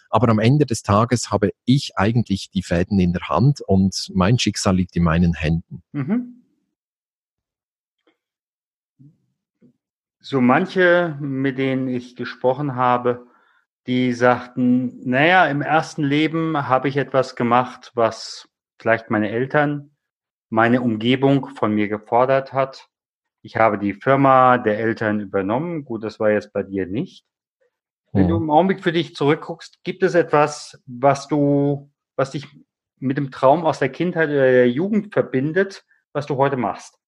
Aber 0.08 0.28
am 0.28 0.38
Ende 0.38 0.66
des 0.66 0.82
Tages 0.82 1.30
habe 1.30 1.52
ich 1.64 1.96
eigentlich 1.96 2.50
die 2.50 2.62
Fäden 2.62 3.00
in 3.00 3.14
der 3.14 3.30
Hand 3.30 3.62
und 3.62 4.10
mein 4.14 4.38
Schicksal 4.38 4.76
liegt 4.76 4.94
in 4.94 5.04
meinen 5.04 5.32
Händen. 5.32 5.82
Mhm. 5.92 6.41
So 10.24 10.40
manche, 10.40 11.16
mit 11.20 11.58
denen 11.58 11.88
ich 11.88 12.14
gesprochen 12.14 12.76
habe, 12.76 13.26
die 13.88 14.12
sagten, 14.12 15.00
naja, 15.04 15.46
im 15.48 15.62
ersten 15.62 16.04
Leben 16.04 16.68
habe 16.68 16.88
ich 16.88 16.96
etwas 16.96 17.34
gemacht, 17.34 17.90
was 17.96 18.48
vielleicht 18.78 19.10
meine 19.10 19.30
Eltern, 19.30 19.96
meine 20.48 20.80
Umgebung 20.80 21.48
von 21.56 21.74
mir 21.74 21.88
gefordert 21.88 22.52
hat. 22.52 22.88
Ich 23.42 23.56
habe 23.56 23.78
die 23.78 23.94
Firma 23.94 24.58
der 24.58 24.78
Eltern 24.78 25.18
übernommen. 25.18 25.84
Gut, 25.84 26.04
das 26.04 26.20
war 26.20 26.30
jetzt 26.30 26.52
bei 26.52 26.62
dir 26.62 26.86
nicht. 26.86 27.26
Wenn 28.12 28.28
du 28.28 28.36
hm. 28.36 28.44
im 28.44 28.50
Augenblick 28.50 28.80
für 28.80 28.92
dich 28.92 29.16
zurückguckst, 29.16 29.82
gibt 29.82 30.04
es 30.04 30.14
etwas, 30.14 30.80
was 30.86 31.26
du, 31.26 31.90
was 32.14 32.30
dich 32.30 32.46
mit 33.00 33.16
dem 33.16 33.32
Traum 33.32 33.66
aus 33.66 33.80
der 33.80 33.88
Kindheit 33.88 34.28
oder 34.28 34.52
der 34.52 34.70
Jugend 34.70 35.12
verbindet, 35.12 35.84
was 36.12 36.26
du 36.26 36.36
heute 36.36 36.56
machst? 36.56 37.01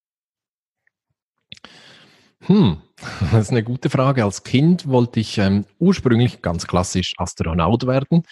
Hm, 2.41 2.77
das 3.31 3.45
ist 3.45 3.51
eine 3.51 3.63
gute 3.63 3.89
Frage. 3.89 4.23
Als 4.23 4.43
Kind 4.43 4.87
wollte 4.87 5.19
ich 5.19 5.37
ähm, 5.37 5.65
ursprünglich 5.79 6.41
ganz 6.41 6.67
klassisch 6.67 7.13
Astronaut 7.17 7.87
werden 7.87 8.23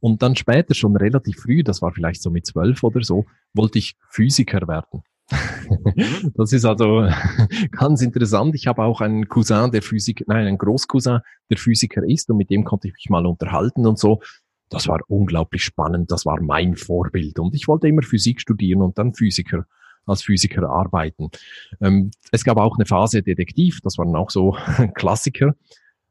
und 0.00 0.22
dann 0.22 0.36
später 0.36 0.74
schon 0.74 0.96
relativ 0.96 1.36
früh, 1.40 1.62
das 1.62 1.80
war 1.80 1.92
vielleicht 1.92 2.22
so 2.22 2.30
mit 2.30 2.46
zwölf 2.46 2.82
oder 2.82 3.02
so, 3.02 3.24
wollte 3.54 3.78
ich 3.78 3.94
Physiker 4.10 4.66
werden. 4.66 5.02
Mhm. 5.30 6.32
das 6.34 6.52
ist 6.52 6.64
also 6.64 7.08
ganz 7.70 8.02
interessant. 8.02 8.54
Ich 8.54 8.66
habe 8.66 8.82
auch 8.82 9.00
einen 9.00 9.28
Cousin, 9.28 9.70
der 9.70 9.82
Physik, 9.82 10.24
nein, 10.26 10.46
einen 10.46 10.58
Großcousin, 10.58 11.20
der 11.50 11.56
Physiker 11.56 12.02
ist 12.04 12.30
und 12.30 12.36
mit 12.36 12.50
dem 12.50 12.64
konnte 12.64 12.88
ich 12.88 12.94
mich 12.94 13.10
mal 13.10 13.26
unterhalten 13.26 13.86
und 13.86 13.98
so. 13.98 14.20
Das 14.68 14.88
war 14.88 15.00
unglaublich 15.08 15.62
spannend. 15.62 16.10
Das 16.10 16.24
war 16.24 16.40
mein 16.40 16.76
Vorbild 16.76 17.38
und 17.38 17.54
ich 17.54 17.68
wollte 17.68 17.88
immer 17.88 18.02
Physik 18.02 18.40
studieren 18.40 18.80
und 18.80 18.96
dann 18.98 19.12
Physiker 19.12 19.66
als 20.06 20.22
Physiker 20.22 20.68
arbeiten. 20.68 21.30
Ähm, 21.80 22.10
es 22.30 22.44
gab 22.44 22.58
auch 22.58 22.76
eine 22.76 22.86
Phase 22.86 23.22
Detektiv, 23.22 23.80
das 23.82 23.98
waren 23.98 24.14
auch 24.16 24.30
so 24.30 24.56
Klassiker. 24.94 25.54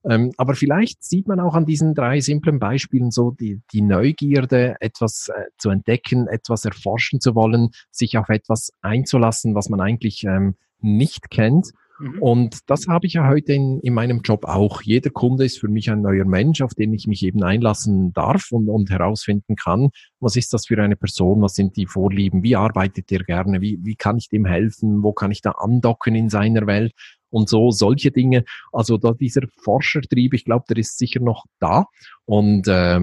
Ähm, 0.04 0.32
aber 0.38 0.56
vielleicht 0.56 1.04
sieht 1.04 1.28
man 1.28 1.40
auch 1.40 1.54
an 1.54 1.66
diesen 1.66 1.94
drei 1.94 2.22
simplen 2.22 2.58
Beispielen 2.58 3.12
so 3.12 3.32
die, 3.32 3.62
die 3.72 3.82
Neugierde, 3.82 4.76
etwas 4.80 5.30
äh, 5.30 5.46
zu 5.58 5.70
entdecken, 5.70 6.28
etwas 6.28 6.66
erforschen 6.66 7.22
zu 7.22 7.36
wollen, 7.36 7.70
sich 7.92 8.18
auf 8.18 8.30
etwas 8.30 8.72
einzulassen, 8.82 9.54
was 9.54 9.70
man 9.70 9.80
eigentlich 9.80 10.24
ähm, 10.24 10.56
nicht 10.80 11.30
kennt 11.30 11.72
Mhm. 12.02 12.22
Und 12.22 12.70
das 12.70 12.88
habe 12.88 13.06
ich 13.06 13.14
ja 13.14 13.28
heute 13.28 13.54
in, 13.54 13.80
in 13.82 13.94
meinem 13.94 14.22
Job 14.22 14.46
auch. 14.46 14.82
Jeder 14.82 15.12
Kunde 15.12 15.46
ist 15.46 15.60
für 15.60 15.68
mich 15.68 15.92
ein 15.92 16.02
neuer 16.02 16.26
Mensch, 16.26 16.62
auf 16.62 16.74
den 16.74 16.94
ich 16.94 17.06
mich 17.06 17.24
eben 17.24 17.44
einlassen 17.44 18.12
darf 18.14 18.52
und, 18.52 18.70
und 18.70 18.90
herausfinden 18.90 19.56
kann, 19.56 19.90
was 20.20 20.36
ist 20.36 20.54
das 20.54 20.66
für 20.66 20.82
eine 20.82 20.96
Person, 20.96 21.42
was 21.42 21.54
sind 21.54 21.78
die 21.78 21.86
Vorlieben, 21.86 22.42
wie 22.42 22.56
arbeitet 22.56 23.12
er 23.12 23.24
gerne, 23.24 23.62
wie, 23.62 23.80
wie 23.84 23.96
kann 23.96 24.18
ich 24.18 24.30
dem 24.30 24.46
helfen, 24.46 25.04
wo 25.04 25.14
kann 25.14 25.32
ich 25.32 25.42
da 25.42 25.52
andocken 25.52 26.16
in 26.16 26.30
seiner 26.30 26.66
Welt 26.66 26.94
und 27.30 27.50
so 27.50 27.70
solche 27.70 28.12
Dinge. 28.12 28.46
Also 28.72 28.98
da 28.98 29.12
dieser 29.14 29.44
Forschertrieb, 29.64 30.34
ich 30.34 30.46
glaube, 30.46 30.66
der 30.70 30.78
ist 30.78 30.98
sicher 30.98 31.20
noch 31.20 31.46
da 31.60 31.86
und 32.26 32.68
äh, 32.68 33.00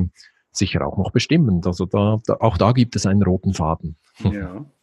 sicher 0.51 0.87
auch 0.87 0.99
noch 0.99 1.13
bestimmend. 1.13 1.67
Also 1.67 1.87
da, 1.87 2.19
da, 2.27 2.37
auch 2.41 2.59
da 2.59 2.73
gibt 2.73 2.97
es 2.97 3.07
einen 3.07 3.23
roten 3.23 3.55
Faden. 3.55 3.97
Ja. 4.25 4.67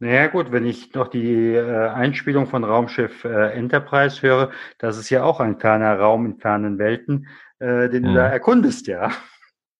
Naja 0.00 0.28
gut, 0.28 0.52
wenn 0.52 0.64
ich 0.64 0.94
noch 0.94 1.08
die 1.08 1.54
äh, 1.54 1.88
Einspielung 1.88 2.46
von 2.46 2.62
Raumschiff 2.62 3.24
äh, 3.24 3.52
Enterprise 3.52 4.22
höre, 4.22 4.52
das 4.78 4.96
ist 4.96 5.10
ja 5.10 5.24
auch 5.24 5.40
ein 5.40 5.58
kleiner 5.58 5.98
Raum 5.98 6.24
in 6.26 6.38
fernen 6.38 6.78
Welten, 6.78 7.26
äh, 7.58 7.88
den 7.88 8.04
du 8.04 8.14
da 8.14 8.28
erkundest, 8.28 8.86
ja. 8.86 9.10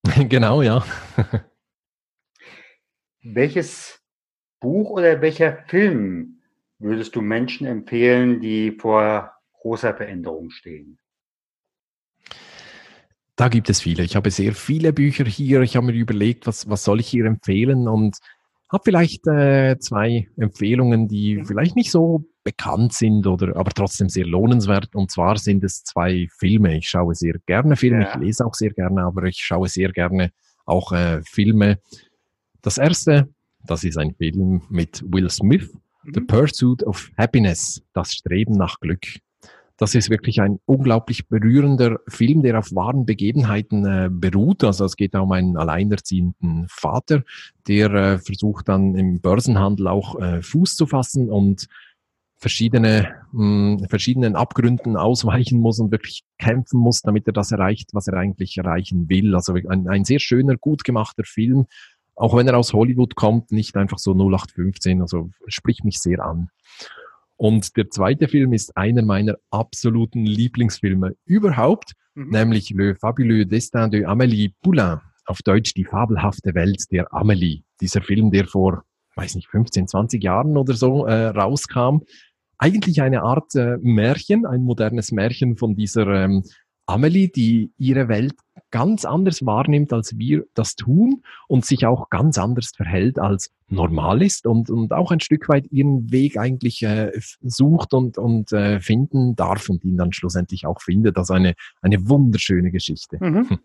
Genau, 0.28 0.62
ja. 0.62 0.84
Welches 3.22 4.00
Buch 4.60 4.90
oder 4.90 5.20
welcher 5.20 5.64
Film 5.66 6.40
würdest 6.78 7.14
du 7.14 7.20
Menschen 7.20 7.66
empfehlen, 7.66 8.40
die 8.40 8.72
vor 8.72 9.32
großer 9.60 9.94
Veränderung 9.94 10.50
stehen? 10.50 10.98
Da 13.36 13.48
gibt 13.48 13.70
es 13.70 13.80
viele. 13.80 14.02
Ich 14.02 14.16
habe 14.16 14.30
sehr 14.30 14.54
viele 14.54 14.92
Bücher 14.92 15.24
hier. 15.24 15.60
Ich 15.60 15.76
habe 15.76 15.86
mir 15.86 15.92
überlegt, 15.92 16.46
was, 16.46 16.68
was 16.68 16.82
soll 16.82 17.00
ich 17.00 17.08
hier 17.08 17.26
empfehlen? 17.26 17.86
Und 17.86 18.18
habe 18.70 18.82
vielleicht 18.84 19.26
äh, 19.26 19.78
zwei 19.78 20.28
Empfehlungen, 20.36 21.08
die 21.08 21.42
vielleicht 21.44 21.76
nicht 21.76 21.90
so 21.90 22.24
bekannt 22.44 22.92
sind 22.92 23.26
oder 23.26 23.56
aber 23.56 23.70
trotzdem 23.70 24.08
sehr 24.08 24.26
lohnenswert. 24.26 24.94
Und 24.94 25.10
zwar 25.10 25.38
sind 25.38 25.64
es 25.64 25.84
zwei 25.84 26.28
Filme. 26.38 26.76
Ich 26.76 26.88
schaue 26.88 27.14
sehr 27.14 27.34
gerne 27.46 27.76
Filme, 27.76 28.02
ja. 28.02 28.10
ich 28.10 28.20
lese 28.20 28.44
auch 28.44 28.54
sehr 28.54 28.70
gerne, 28.70 29.02
aber 29.02 29.24
ich 29.24 29.38
schaue 29.38 29.68
sehr 29.68 29.92
gerne 29.92 30.32
auch 30.64 30.92
äh, 30.92 31.22
Filme. 31.24 31.78
Das 32.62 32.78
erste, 32.78 33.28
das 33.64 33.84
ist 33.84 33.98
ein 33.98 34.14
Film 34.14 34.62
mit 34.68 35.02
Will 35.06 35.30
Smith, 35.30 35.72
mhm. 36.04 36.12
The 36.14 36.20
Pursuit 36.20 36.82
of 36.84 37.10
Happiness, 37.16 37.82
das 37.94 38.12
Streben 38.12 38.54
nach 38.54 38.80
Glück. 38.80 39.06
Das 39.78 39.94
ist 39.94 40.10
wirklich 40.10 40.40
ein 40.40 40.58
unglaublich 40.66 41.28
berührender 41.28 42.00
Film, 42.08 42.42
der 42.42 42.58
auf 42.58 42.74
wahren 42.74 43.06
Begebenheiten 43.06 43.86
äh, 43.86 44.08
beruht. 44.10 44.64
Also 44.64 44.84
es 44.84 44.96
geht 44.96 45.14
um 45.14 45.30
einen 45.30 45.56
alleinerziehenden 45.56 46.66
Vater, 46.68 47.22
der 47.68 47.94
äh, 47.94 48.18
versucht 48.18 48.68
dann 48.68 48.96
im 48.96 49.20
Börsenhandel 49.20 49.86
auch 49.86 50.20
äh, 50.20 50.42
Fuß 50.42 50.74
zu 50.74 50.86
fassen 50.86 51.30
und 51.30 51.68
verschiedene, 52.38 53.14
mh, 53.32 53.78
hm, 53.78 53.88
verschiedenen 53.88 54.34
Abgründen 54.34 54.96
ausweichen 54.96 55.60
muss 55.60 55.78
und 55.78 55.92
wirklich 55.92 56.24
kämpfen 56.38 56.80
muss, 56.80 57.02
damit 57.02 57.28
er 57.28 57.32
das 57.32 57.52
erreicht, 57.52 57.90
was 57.92 58.08
er 58.08 58.14
eigentlich 58.14 58.58
erreichen 58.58 59.08
will. 59.08 59.34
Also 59.36 59.54
ein, 59.54 59.88
ein 59.88 60.04
sehr 60.04 60.18
schöner, 60.18 60.56
gut 60.56 60.82
gemachter 60.82 61.22
Film, 61.24 61.66
auch 62.16 62.36
wenn 62.36 62.48
er 62.48 62.58
aus 62.58 62.72
Hollywood 62.72 63.14
kommt, 63.14 63.52
nicht 63.52 63.76
einfach 63.76 63.98
so 63.98 64.12
0815, 64.12 65.02
also 65.02 65.30
spricht 65.46 65.84
mich 65.84 66.00
sehr 66.00 66.24
an. 66.24 66.50
Und 67.38 67.76
der 67.76 67.88
zweite 67.88 68.26
Film 68.26 68.52
ist 68.52 68.76
einer 68.76 69.02
meiner 69.02 69.36
absoluten 69.50 70.26
Lieblingsfilme 70.26 71.14
überhaupt, 71.24 71.92
mhm. 72.14 72.30
nämlich 72.30 72.70
Le 72.70 72.96
Fabuleux 72.96 73.48
Destin 73.48 73.90
de 73.90 74.04
Amélie 74.04 74.52
Poulain. 74.60 75.00
Auf 75.24 75.42
Deutsch 75.42 75.72
die 75.74 75.84
fabelhafte 75.84 76.54
Welt 76.54 76.84
der 76.90 77.12
Amélie. 77.12 77.62
Dieser 77.80 78.02
Film, 78.02 78.32
der 78.32 78.46
vor, 78.46 78.82
weiß 79.14 79.36
nicht, 79.36 79.46
15, 79.48 79.86
20 79.86 80.22
Jahren 80.22 80.56
oder 80.56 80.74
so 80.74 81.06
äh, 81.06 81.26
rauskam. 81.26 82.00
Eigentlich 82.58 83.02
eine 83.02 83.22
Art 83.22 83.54
äh, 83.54 83.76
Märchen, 83.82 84.44
ein 84.44 84.62
modernes 84.62 85.12
Märchen 85.12 85.56
von 85.56 85.76
dieser 85.76 86.08
ähm, 86.08 86.42
Amelie, 86.88 87.28
die 87.28 87.70
ihre 87.76 88.08
Welt 88.08 88.34
ganz 88.70 89.04
anders 89.04 89.44
wahrnimmt, 89.44 89.92
als 89.92 90.18
wir 90.18 90.44
das 90.54 90.74
tun 90.74 91.22
und 91.46 91.64
sich 91.64 91.86
auch 91.86 92.10
ganz 92.10 92.38
anders 92.38 92.72
verhält, 92.74 93.18
als 93.18 93.50
normal 93.68 94.22
ist 94.22 94.46
und, 94.46 94.70
und 94.70 94.92
auch 94.92 95.10
ein 95.10 95.20
Stück 95.20 95.48
weit 95.48 95.70
ihren 95.70 96.10
Weg 96.10 96.38
eigentlich 96.38 96.82
äh, 96.82 97.12
sucht 97.42 97.94
und, 97.94 98.18
und 98.18 98.52
äh, 98.52 98.80
finden 98.80 99.36
darf 99.36 99.68
und 99.68 99.84
ihn 99.84 99.96
dann 99.96 100.12
schlussendlich 100.12 100.66
auch 100.66 100.80
findet. 100.80 101.16
Also 101.18 101.34
eine, 101.34 101.54
eine 101.82 102.08
wunderschöne 102.08 102.70
Geschichte. 102.70 103.18
Mhm. 103.20 103.50
Hm. 103.50 103.58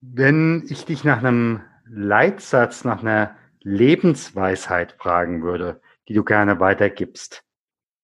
Wenn 0.00 0.64
ich 0.68 0.84
dich 0.84 1.04
nach 1.04 1.18
einem 1.18 1.60
Leitsatz, 1.84 2.84
nach 2.84 3.02
einer 3.02 3.36
Lebensweisheit 3.62 4.92
fragen 4.92 5.42
würde, 5.42 5.80
die 6.08 6.14
du 6.14 6.24
gerne 6.24 6.60
weitergibst, 6.60 7.44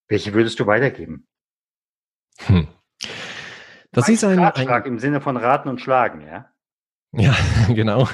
welche 0.08 0.34
würdest 0.34 0.60
du 0.60 0.66
weitergeben? 0.66 1.26
Hm. 2.40 2.68
Das 3.92 4.08
ein 4.08 4.14
ist 4.14 4.24
ein, 4.24 4.38
Ratschlag 4.38 4.84
ein, 4.86 4.92
im 4.92 4.98
Sinne 4.98 5.20
von 5.20 5.36
Raten 5.36 5.68
und 5.68 5.80
Schlagen, 5.80 6.20
ja? 6.20 6.50
Ja, 7.16 7.36
genau. 7.68 8.08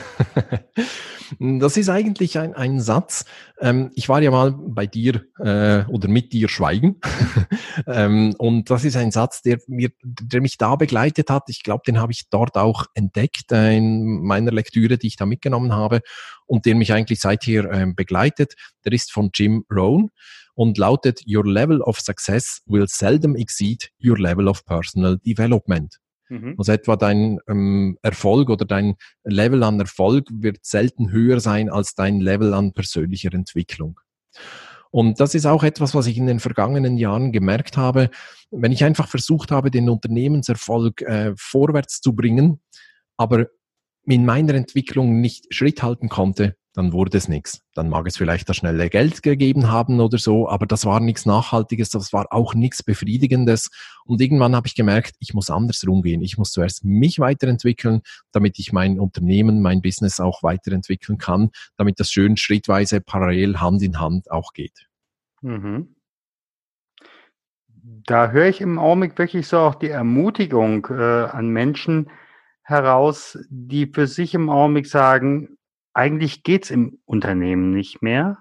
Das 1.38 1.76
ist 1.76 1.88
eigentlich 1.88 2.38
ein, 2.38 2.54
ein 2.54 2.80
Satz. 2.80 3.24
Ähm, 3.60 3.92
ich 3.94 4.08
war 4.08 4.20
ja 4.20 4.30
mal 4.32 4.52
bei 4.52 4.86
dir 4.86 5.26
äh, 5.38 5.84
oder 5.88 6.08
mit 6.08 6.32
dir 6.32 6.48
schweigen. 6.48 7.00
ähm, 7.86 8.34
und 8.38 8.68
das 8.68 8.84
ist 8.84 8.96
ein 8.96 9.12
Satz, 9.12 9.42
der, 9.42 9.58
mir, 9.68 9.90
der 10.02 10.40
mich 10.40 10.58
da 10.58 10.74
begleitet 10.74 11.30
hat. 11.30 11.44
Ich 11.48 11.62
glaube, 11.62 11.82
den 11.86 12.00
habe 12.00 12.12
ich 12.12 12.28
dort 12.30 12.56
auch 12.56 12.86
entdeckt 12.94 13.52
äh, 13.52 13.76
in 13.76 14.22
meiner 14.22 14.50
Lektüre, 14.50 14.98
die 14.98 15.06
ich 15.06 15.16
da 15.16 15.24
mitgenommen 15.24 15.72
habe 15.72 16.00
und 16.46 16.66
der 16.66 16.74
mich 16.74 16.92
eigentlich 16.92 17.20
seither 17.20 17.70
äh, 17.70 17.86
begleitet. 17.94 18.54
Der 18.84 18.92
ist 18.92 19.12
von 19.12 19.30
Jim 19.32 19.64
Rohn 19.72 20.10
und 20.54 20.78
lautet 20.78 21.22
Your 21.28 21.46
level 21.46 21.80
of 21.80 22.00
success 22.00 22.60
will 22.66 22.88
seldom 22.88 23.36
exceed 23.36 23.90
your 24.02 24.18
level 24.18 24.48
of 24.48 24.64
personal 24.64 25.16
development. 25.16 26.00
Mhm. 26.30 26.54
Also 26.56 26.72
etwa 26.72 26.96
dein 26.96 27.40
ähm, 27.48 27.98
Erfolg 28.02 28.48
oder 28.50 28.64
dein 28.64 28.94
Level 29.24 29.62
an 29.64 29.80
Erfolg 29.80 30.28
wird 30.30 30.64
selten 30.64 31.10
höher 31.10 31.40
sein 31.40 31.68
als 31.68 31.94
dein 31.94 32.20
Level 32.20 32.54
an 32.54 32.72
persönlicher 32.72 33.34
Entwicklung. 33.34 34.00
Und 34.92 35.20
das 35.20 35.34
ist 35.34 35.46
auch 35.46 35.62
etwas, 35.62 35.94
was 35.94 36.06
ich 36.06 36.16
in 36.16 36.26
den 36.26 36.40
vergangenen 36.40 36.96
Jahren 36.96 37.32
gemerkt 37.32 37.76
habe. 37.76 38.10
Wenn 38.50 38.72
ich 38.72 38.84
einfach 38.84 39.08
versucht 39.08 39.50
habe, 39.50 39.70
den 39.70 39.88
Unternehmenserfolg 39.88 41.02
äh, 41.02 41.32
vorwärts 41.36 42.00
zu 42.00 42.14
bringen, 42.14 42.60
aber 43.16 43.46
in 44.04 44.24
meiner 44.24 44.54
Entwicklung 44.54 45.20
nicht 45.20 45.52
Schritt 45.52 45.82
halten 45.82 46.08
konnte, 46.08 46.56
dann 46.72 46.92
wurde 46.92 47.18
es 47.18 47.28
nichts. 47.28 47.62
Dann 47.74 47.88
mag 47.88 48.06
es 48.06 48.16
vielleicht 48.16 48.48
das 48.48 48.56
schnelle 48.56 48.88
Geld 48.90 49.22
gegeben 49.22 49.70
haben 49.70 50.00
oder 50.00 50.18
so, 50.18 50.48
aber 50.48 50.66
das 50.66 50.86
war 50.86 51.00
nichts 51.00 51.26
Nachhaltiges, 51.26 51.90
das 51.90 52.12
war 52.12 52.26
auch 52.30 52.54
nichts 52.54 52.82
Befriedigendes. 52.82 53.70
Und 54.04 54.20
irgendwann 54.20 54.54
habe 54.54 54.68
ich 54.68 54.74
gemerkt, 54.74 55.16
ich 55.18 55.34
muss 55.34 55.50
anders 55.50 55.84
rumgehen. 55.86 56.22
Ich 56.22 56.38
muss 56.38 56.52
zuerst 56.52 56.84
mich 56.84 57.18
weiterentwickeln, 57.18 58.02
damit 58.32 58.58
ich 58.58 58.72
mein 58.72 59.00
Unternehmen, 59.00 59.62
mein 59.62 59.82
Business 59.82 60.20
auch 60.20 60.42
weiterentwickeln 60.42 61.18
kann, 61.18 61.50
damit 61.76 61.98
das 61.98 62.10
schön 62.10 62.36
schrittweise 62.36 63.00
parallel 63.00 63.58
Hand 63.58 63.82
in 63.82 63.98
Hand 63.98 64.30
auch 64.30 64.52
geht. 64.52 64.88
Mhm. 65.42 65.96
Da 68.06 68.30
höre 68.30 68.46
ich 68.46 68.60
im 68.60 68.78
Augenblick 68.78 69.18
wirklich 69.18 69.48
so 69.48 69.58
auch 69.58 69.74
die 69.74 69.88
Ermutigung 69.88 70.86
äh, 70.90 71.24
an 71.24 71.48
Menschen 71.48 72.10
heraus, 72.62 73.38
die 73.48 73.86
für 73.86 74.06
sich 74.06 74.34
im 74.34 74.48
Augenblick 74.48 74.86
sagen, 74.86 75.56
eigentlich 75.94 76.42
geht's 76.42 76.70
im 76.70 76.98
Unternehmen 77.04 77.72
nicht 77.72 78.02
mehr, 78.02 78.38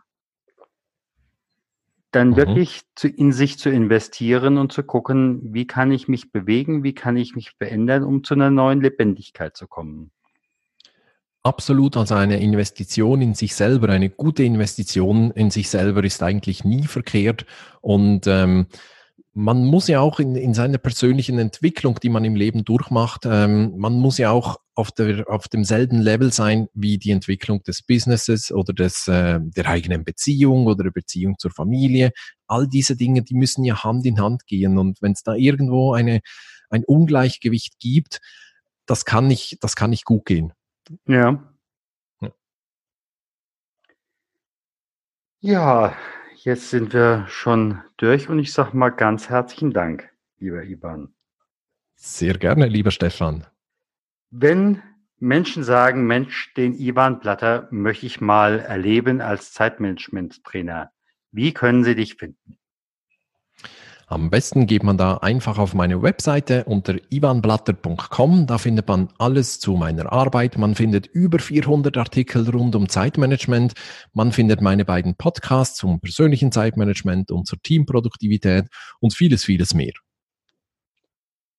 dann 2.11 2.29
mhm. 2.29 2.35
wirklich 2.37 2.81
zu, 2.95 3.07
in 3.07 3.31
sich 3.31 3.59
zu 3.59 3.69
investieren 3.69 4.57
und 4.57 4.71
zu 4.71 4.83
gucken, 4.83 5.53
wie 5.53 5.67
kann 5.67 5.91
ich 5.91 6.07
mich 6.07 6.31
bewegen, 6.31 6.83
wie 6.83 6.93
kann 6.93 7.17
ich 7.17 7.35
mich 7.35 7.51
verändern, 7.51 8.03
um 8.03 8.23
zu 8.23 8.33
einer 8.33 8.49
neuen 8.49 8.81
Lebendigkeit 8.81 9.55
zu 9.55 9.67
kommen. 9.67 10.11
Absolut, 11.41 11.95
also 11.95 12.15
eine 12.15 12.41
Investition 12.41 13.21
in 13.21 13.33
sich 13.33 13.55
selber, 13.55 13.89
eine 13.89 14.09
gute 14.09 14.43
Investition 14.43 15.31
in 15.31 15.51
sich 15.51 15.69
selber 15.69 16.03
ist 16.03 16.21
eigentlich 16.21 16.65
nie 16.65 16.83
verkehrt 16.83 17.45
und 17.79 18.27
ähm, 18.27 18.67
man 19.39 19.63
muss 19.63 19.87
ja 19.87 20.01
auch 20.01 20.19
in, 20.19 20.35
in 20.35 20.53
seiner 20.53 20.79
persönlichen 20.79 21.39
Entwicklung, 21.39 21.97
die 22.03 22.09
man 22.09 22.25
im 22.25 22.35
Leben 22.35 22.65
durchmacht, 22.65 23.21
ähm, 23.25 23.73
man 23.77 23.93
muss 23.93 24.17
ja 24.17 24.31
auch 24.31 24.59
auf, 24.75 24.91
der, 24.91 25.29
auf 25.29 25.47
demselben 25.47 26.01
Level 26.01 26.33
sein 26.33 26.67
wie 26.73 26.97
die 26.97 27.11
Entwicklung 27.11 27.63
des 27.63 27.81
Businesses 27.81 28.51
oder 28.51 28.73
des, 28.73 29.07
äh, 29.07 29.39
der 29.41 29.65
eigenen 29.67 30.03
Beziehung 30.03 30.67
oder 30.67 30.83
der 30.83 30.91
Beziehung 30.91 31.37
zur 31.39 31.51
Familie. 31.51 32.11
All 32.47 32.67
diese 32.67 32.97
Dinge, 32.97 33.23
die 33.23 33.33
müssen 33.33 33.63
ja 33.63 33.81
Hand 33.81 34.05
in 34.05 34.19
Hand 34.19 34.45
gehen. 34.45 34.77
Und 34.77 35.01
wenn 35.01 35.13
es 35.13 35.23
da 35.23 35.35
irgendwo 35.35 35.93
eine, 35.93 36.19
ein 36.69 36.83
Ungleichgewicht 36.83 37.79
gibt, 37.79 38.19
das 38.85 39.05
kann 39.05 39.27
nicht, 39.27 39.63
das 39.63 39.77
kann 39.77 39.91
nicht 39.91 40.03
gut 40.03 40.25
gehen. 40.25 40.51
Ja. 41.07 41.49
Ja, 42.19 42.31
ja 45.39 45.95
Jetzt 46.41 46.69
sind 46.69 46.93
wir 46.93 47.25
schon 47.27 47.81
durch 47.97 48.29
und 48.29 48.39
ich 48.39 48.53
sage 48.53 48.77
mal 48.77 48.91
ganz 48.91 49.27
herzlichen 49.27 49.71
Dank, 49.71 50.09
lieber 50.37 50.63
Ivan. 50.63 51.13
Sehr 51.95 52.37
gerne, 52.37 52.67
lieber 52.67 52.91
Stefan. 52.91 53.45
Wenn 54.29 54.81
Menschen 55.17 55.65
sagen, 55.65 56.07
Mensch, 56.07 56.53
den 56.53 56.79
Ivan 56.79 57.19
Platter 57.19 57.67
möchte 57.71 58.05
ich 58.05 58.21
mal 58.21 58.59
erleben 58.59 59.19
als 59.19 59.51
Zeitmanagement-Trainer, 59.51 60.93
wie 61.31 61.53
können 61.53 61.83
sie 61.83 61.95
dich 61.95 62.15
finden? 62.15 62.57
Am 64.11 64.31
besten 64.31 64.65
geht 64.65 64.81
man 64.81 64.97
da 64.97 65.17
einfach 65.17 65.59
auf 65.59 65.75
meine 65.75 66.01
Webseite 66.01 66.63
unter 66.63 66.95
ivanblatter.com. 67.11 68.47
Da 68.47 68.57
findet 68.57 68.87
man 68.87 69.09
alles 69.19 69.59
zu 69.59 69.73
meiner 69.73 70.11
Arbeit. 70.11 70.57
Man 70.57 70.73
findet 70.73 71.05
über 71.05 71.37
400 71.37 71.95
Artikel 71.95 72.49
rund 72.49 72.75
um 72.75 72.89
Zeitmanagement. 72.89 73.73
Man 74.13 74.31
findet 74.31 74.61
meine 74.61 74.83
beiden 74.83 75.13
Podcasts 75.15 75.77
zum 75.77 76.01
persönlichen 76.01 76.51
Zeitmanagement 76.51 77.29
und 77.29 77.45
zur 77.45 77.61
Teamproduktivität 77.61 78.65
und 78.99 79.13
vieles, 79.13 79.45
vieles 79.45 79.75
mehr. 79.75 79.93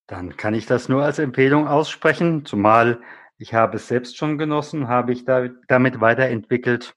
Dann 0.08 0.36
kann 0.36 0.54
ich 0.54 0.66
das 0.66 0.88
nur 0.88 1.04
als 1.04 1.20
Empfehlung 1.20 1.68
aussprechen, 1.68 2.44
zumal 2.44 3.00
ich 3.38 3.54
habe 3.54 3.76
es 3.76 3.86
selbst 3.86 4.16
schon 4.16 4.38
genossen, 4.38 4.88
habe 4.88 5.12
ich 5.12 5.24
damit 5.24 6.00
weiterentwickelt. 6.00 6.96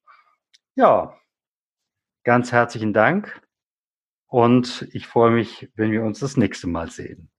Ja, 0.74 1.16
ganz 2.24 2.52
herzlichen 2.52 2.92
Dank. 2.92 3.40
Und 4.34 4.88
ich 4.94 5.06
freue 5.06 5.30
mich, 5.30 5.70
wenn 5.76 5.92
wir 5.92 6.02
uns 6.02 6.18
das 6.18 6.38
nächste 6.38 6.66
Mal 6.66 6.90
sehen. 6.90 7.30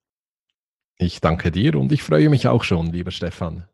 Ich 0.97 1.21
danke 1.21 1.51
dir 1.51 1.75
und 1.75 1.91
ich 1.91 2.05
freue 2.05 2.29
mich 2.29 2.47
auch 2.47 2.63
schon, 2.63 2.93
lieber 2.93 3.11
Stefan. 3.11 3.67